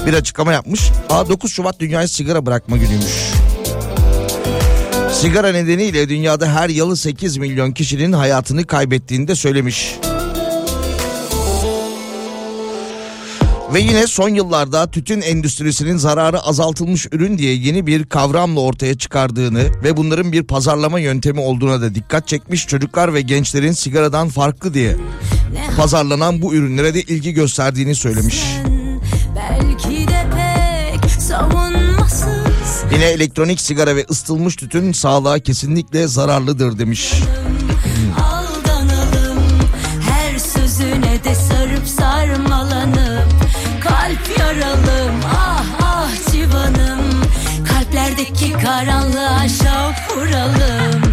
[0.09, 0.90] bir açıklama yapmış.
[1.10, 3.32] Aa 9 Şubat Dünya Sigara Bırakma Günüymüş.
[5.12, 9.94] Sigara nedeniyle dünyada her yıl 8 milyon kişinin hayatını kaybettiğini de söylemiş.
[13.74, 19.82] Ve yine son yıllarda tütün endüstrisinin zararı azaltılmış ürün diye yeni bir kavramla ortaya çıkardığını
[19.85, 24.97] ve bunların bir pazarlama yöntemi olduğuna da dikkat çekmiş çocuklar ve gençlerin sigaradan farklı diye
[25.76, 28.44] pazarlanan bu ürünlere de ilgi gösterdiğini söylemiş.
[29.36, 29.98] Belki
[32.93, 37.15] Yine elektronik sigara ve ısıtılmış tütün sağlığa kesinlikle zararlıdır demiş.
[38.20, 39.39] aldanalım
[40.01, 43.28] Her sözüne de sarıp sarmalanıp
[43.81, 45.15] Kalp yaralım.
[45.35, 47.01] Ah ah civanım
[47.69, 51.07] Kalplerdeki karanlığa şaf vuralım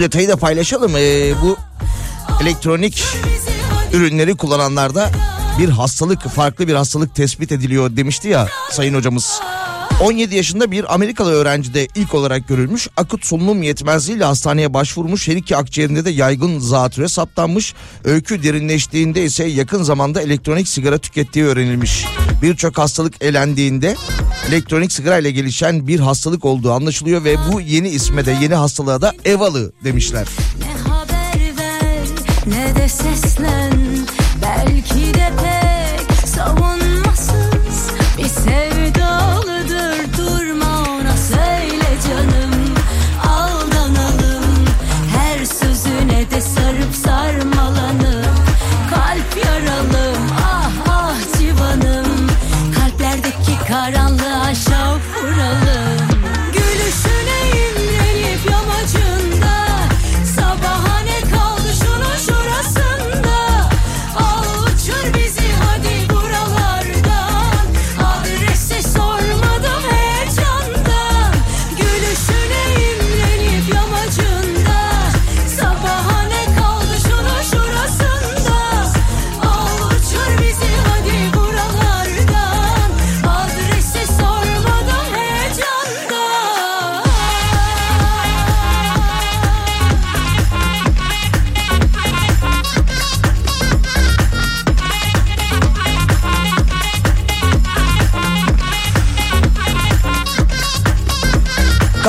[0.00, 0.96] Şu detayı da paylaşalım.
[0.96, 1.56] Ee, bu
[2.42, 3.04] elektronik
[3.92, 5.10] ürünleri kullananlarda
[5.58, 9.40] bir hastalık, farklı bir hastalık tespit ediliyor demişti ya sayın hocamız.
[10.00, 12.88] 17 yaşında bir Amerikalı öğrenci de ilk olarak görülmüş.
[12.96, 15.28] Akut solunum yetmezliğiyle hastaneye başvurmuş.
[15.28, 17.74] Her iki akciğerinde de yaygın zatüre saptanmış.
[18.04, 22.04] Öykü derinleştiğinde ise yakın zamanda elektronik sigara tükettiği öğrenilmiş.
[22.42, 23.96] Birçok hastalık elendiğinde
[24.48, 29.02] elektronik sigara ile gelişen bir hastalık olduğu anlaşılıyor ve bu yeni isme de yeni hastalığa
[29.02, 30.26] da evalı demişler.
[30.58, 32.06] Ne haber ver
[32.46, 33.72] ne de seslen
[34.42, 36.69] Belki de pek savunmasız
[47.10, 47.39] sarıp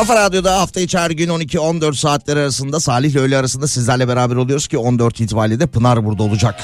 [0.02, 4.36] Kafa Radyo'da hafta içi her gün 12-14 saatler arasında Salih ile öğle arasında sizlerle beraber
[4.36, 6.64] oluyoruz ki 14 itibariyle de Pınar burada olacak.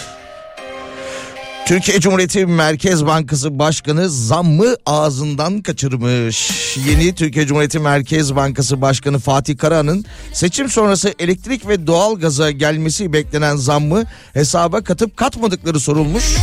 [1.68, 6.52] Türkiye Cumhuriyeti Merkez Bankası Başkanı zammı ağzından kaçırmış.
[6.88, 13.56] Yeni Türkiye Cumhuriyeti Merkez Bankası Başkanı Fatih Karahan'ın seçim sonrası elektrik ve doğalgaza gelmesi beklenen
[13.56, 14.04] zammı
[14.34, 16.36] hesaba katıp katmadıkları sorulmuş.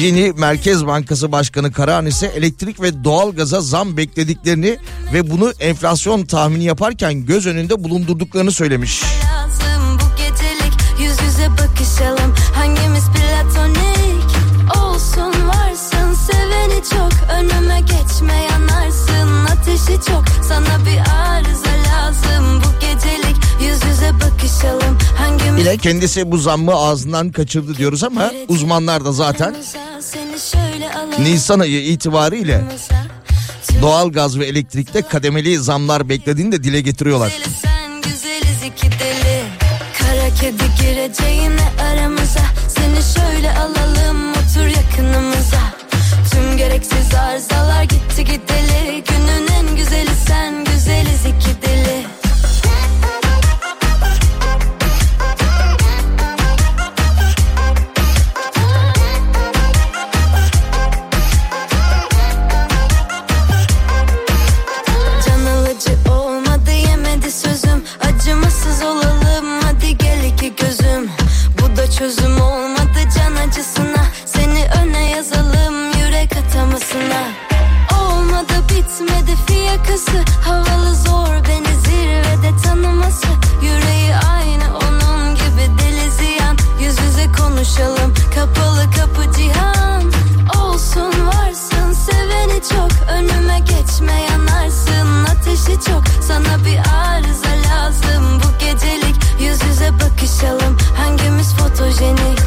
[0.00, 4.78] Yeni Merkez Bankası Başkanı Karahan ise elektrik ve doğalgaza zam beklediklerini
[5.12, 9.02] ve bunu enflasyon tahmini yaparken göz önünde bulundurduklarını söylemiş.
[9.02, 13.04] lazım bu gecelik Yüz yüze bakışalım hangimiz
[16.90, 17.12] çok.
[17.38, 19.44] Önüme geçme yanarsın.
[19.52, 20.24] Ateşi çok.
[20.48, 22.62] Sana bir arıza lazım.
[22.62, 24.98] Bu gecelik Yüz yüze bakışalım.
[25.18, 29.56] Hangimiz Yine kendisi bu zammı ağzından kaçırdı diyoruz ama uzmanlar da zaten
[31.18, 32.64] Nisan ayı itibariyle
[33.82, 37.32] doğalgaz ve elektrikte kademeli zamlar beklediğini de dile getiriyorlar.
[37.62, 39.42] Sen güzeliz iki deli.
[39.98, 42.40] Kara kedi gireceğine aramıza.
[42.68, 45.65] Seni şöyle alalım otur yakınımıza
[46.56, 47.82] Gereksiz arızalar.
[47.82, 51.75] Gitti gideli Günün en güzeli sen güzeliz iki deli
[96.36, 99.16] Sana bir arıza lazım bu gecelik.
[99.40, 102.38] Yüz yüze bakışalım hangimiz fotojenik?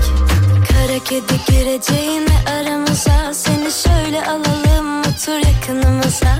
[0.69, 6.39] Kara kedi gireceğine aramıza Seni şöyle alalım otur yakınımıza.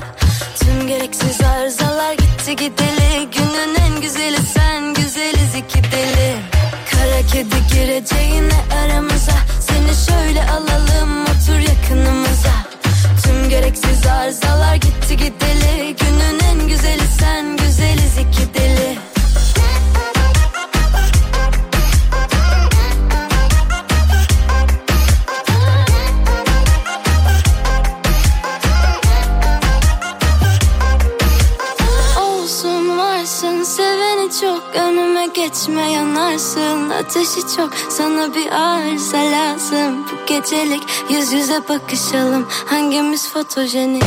[0.60, 3.30] Tüm gereksiz arızalar gitti gideli.
[3.32, 6.36] Günün en güzeli sen güzeliz iki deli.
[6.92, 12.54] Kara kedi gireceğine aramıza Seni şöyle alalım otur yakınımıza.
[13.24, 15.96] Tüm gereksiz arızalar gitti gideli
[17.20, 18.98] sen güzeliz iki deli.
[32.22, 36.90] Olsun varsın seveni çok Önüme geçme yanarsın.
[36.90, 40.06] Ateşi çok sana bir arıza lazım.
[40.06, 42.48] Bu gecelik yüz yüze bakışalım.
[42.66, 44.04] Hangimiz fotojenik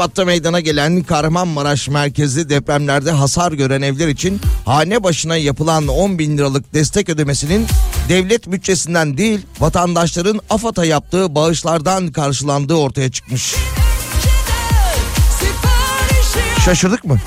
[0.00, 6.38] Şubat'ta meydana gelen Kahramanmaraş merkezli depremlerde hasar gören evler için hane başına yapılan 10 bin
[6.38, 7.66] liralık destek ödemesinin
[8.08, 13.54] devlet bütçesinden değil vatandaşların AFAD'a yaptığı bağışlardan karşılandığı ortaya çıkmış.
[16.64, 17.18] Şaşırdık mı?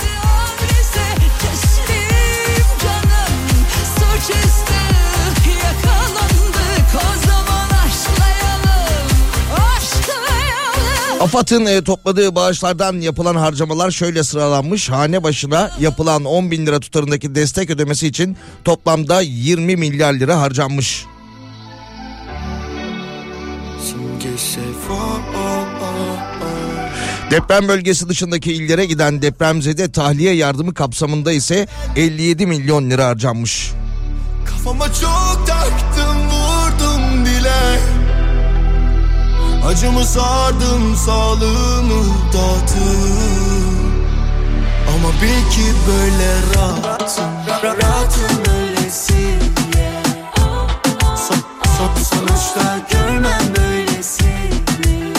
[11.24, 14.90] AFAD'ın e, topladığı bağışlardan yapılan harcamalar şöyle sıralanmış.
[14.90, 21.06] Hane başına yapılan 10 bin lira tutarındaki destek ödemesi için toplamda 20 milyar lira harcanmış.
[24.90, 27.32] Oh, oh, oh.
[27.32, 33.72] Deprem bölgesi dışındaki illere giden depremzede tahliye yardımı kapsamında ise 57 milyon lira harcanmış.
[34.46, 38.03] Kafama çok taktım vurdum dile
[39.68, 42.04] Acımı sardım sağlığımı
[42.34, 43.94] dağıttım.
[44.96, 50.04] Ama bil ki böyle rahatım Ra- Rahatım öylesine
[51.16, 51.44] so-
[51.78, 55.14] so- Sonuçta görmem böylesini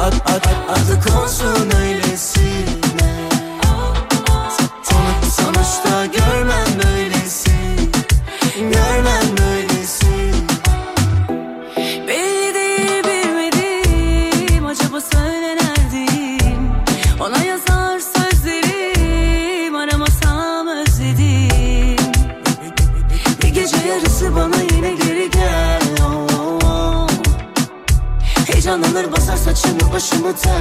[0.00, 1.70] ad, ad, adı konsun
[28.88, 30.52] Heyecanlanır basar saçımı başımı ter.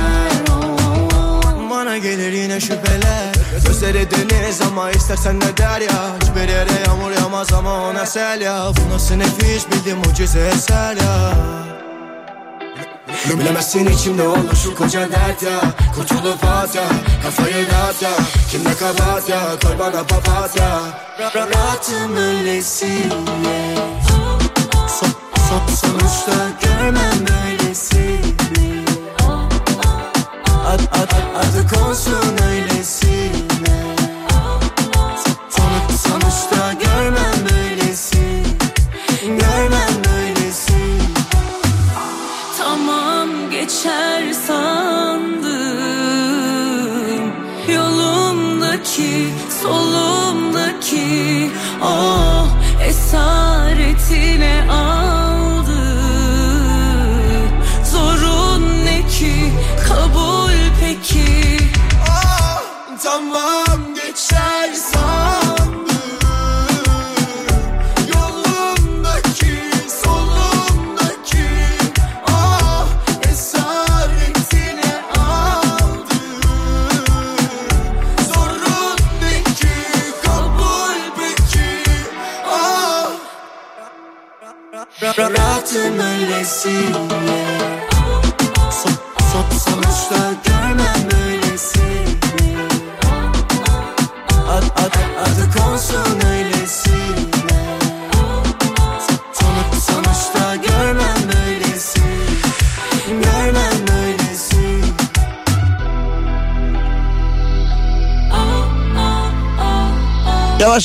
[0.52, 1.70] Oh.
[1.70, 3.34] Bana gelir yine şüpheler.
[3.66, 6.16] Gözleri deniz ama istersen ne der ya.
[6.22, 8.72] Hiçbir yere yağmur yağmaz ama ona sel ya.
[8.78, 11.34] Bu nasıl nefis bildim mucize eser ya.
[13.40, 15.60] Bilemezsin içimde olur şu koca dert ya.
[15.96, 16.84] Kurtulup at ya
[17.24, 18.10] Kafayı dağıt ya.
[18.52, 20.80] Kimde kabahat ya Koy bana papatya
[21.20, 23.76] Ra- ra- Rahatım öylesine.
[24.08, 25.06] So-
[25.50, 26.32] so- Sonuçta
[26.62, 27.37] görmem böylesini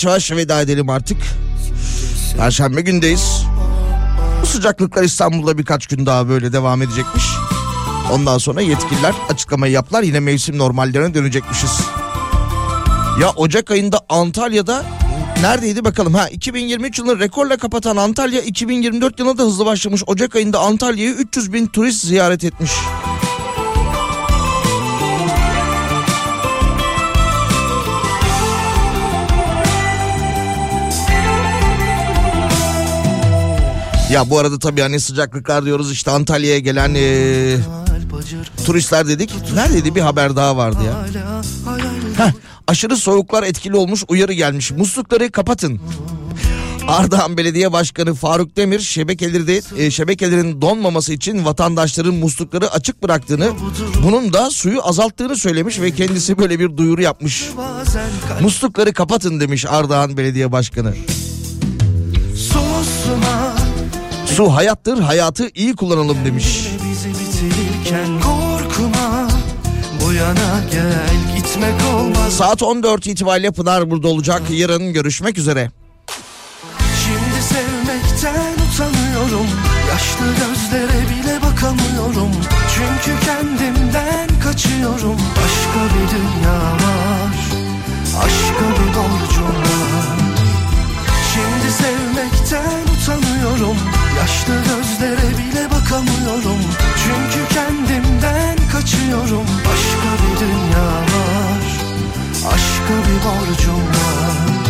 [0.04, 1.16] Yavaş yavaş veda edelim artık.
[2.36, 3.42] Perşembe gündeyiz.
[4.42, 7.24] Bu sıcaklıklar İstanbul'da birkaç gün daha böyle devam edecekmiş.
[8.12, 10.02] Ondan sonra yetkililer açıklamayı yaptılar.
[10.02, 11.80] Yine mevsim normallerine dönecekmişiz.
[13.20, 14.84] Ya Ocak ayında Antalya'da
[15.42, 16.14] neredeydi bakalım.
[16.14, 20.02] Ha 2023 yılını rekorla kapatan Antalya 2024 yılına da hızlı başlamış.
[20.06, 22.72] Ocak ayında Antalya'yı 300 bin turist ziyaret etmiş.
[34.12, 37.58] Ya bu arada tabii hani sıcaklıklar diyoruz işte Antalya'ya gelen eee,
[38.66, 39.30] turistler dedik.
[39.54, 41.06] Neredeydi bir haber daha vardı ya.
[42.26, 42.32] Heh,
[42.66, 44.70] aşırı soğuklar etkili olmuş uyarı gelmiş.
[44.70, 45.80] Muslukları kapatın.
[46.88, 53.50] Ardahan Belediye Başkanı Faruk Demir şebekeleri e, şebekelerin donmaması için vatandaşların muslukları açık bıraktığını,
[54.04, 57.48] bunun da suyu azalttığını söylemiş ve kendisi böyle bir duyuru yapmış.
[58.40, 60.94] Muslukları kapatın demiş Ardahan Belediye Başkanı.
[64.36, 66.68] Su hayattır, hayatı iyi kullanalım demiş.
[66.84, 69.28] bizi bitirirken korkma
[70.04, 74.42] Bu yana gel gitmek olmaz Saat 14 itibariyle Pınar burada olacak.
[74.50, 75.70] Yarın görüşmek üzere.
[77.04, 79.46] Şimdi sevmekten utanıyorum
[79.88, 82.30] Yaşlı gözlere bile bakamıyorum
[82.74, 87.34] Çünkü kendimden kaçıyorum Başka bir dünya var
[88.18, 90.18] Aşka bir borcum var
[91.34, 93.76] Şimdi sevmekten utanıyorum
[94.22, 96.60] Yaşlı gözlere bile bakamıyorum.
[97.04, 99.46] Çünkü kendimden kaçıyorum.
[99.58, 101.62] Başka bir dünya var.
[102.54, 104.61] Aşka bir borcum var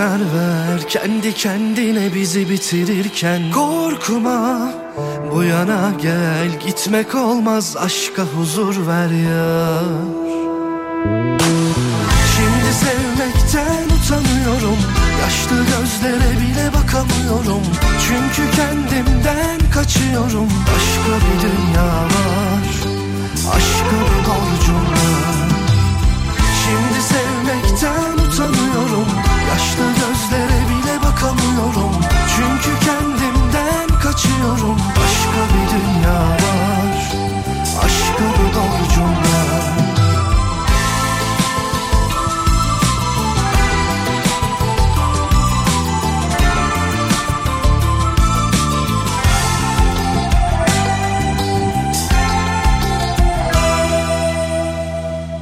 [0.00, 0.88] karar ver.
[0.88, 4.72] Kendi kendine bizi bitirirken Korkma.
[5.34, 7.76] Bu yana gel Gitmek olmaz.
[7.76, 9.82] Aşka huzur ver ya.
[12.34, 14.78] Şimdi sevmekten utanıyorum.
[15.22, 17.62] Yaşlı gözlere bile bakamıyorum.
[18.06, 20.48] Çünkü kendimden kaçıyorum.
[20.66, 22.66] Başka bir dünya var.
[23.54, 25.39] Aşka bir borcum var.
[31.22, 31.92] Bakamıyorum
[32.36, 34.76] çünkü kendimden kaçıyorum.
[34.96, 35.69] Başka bir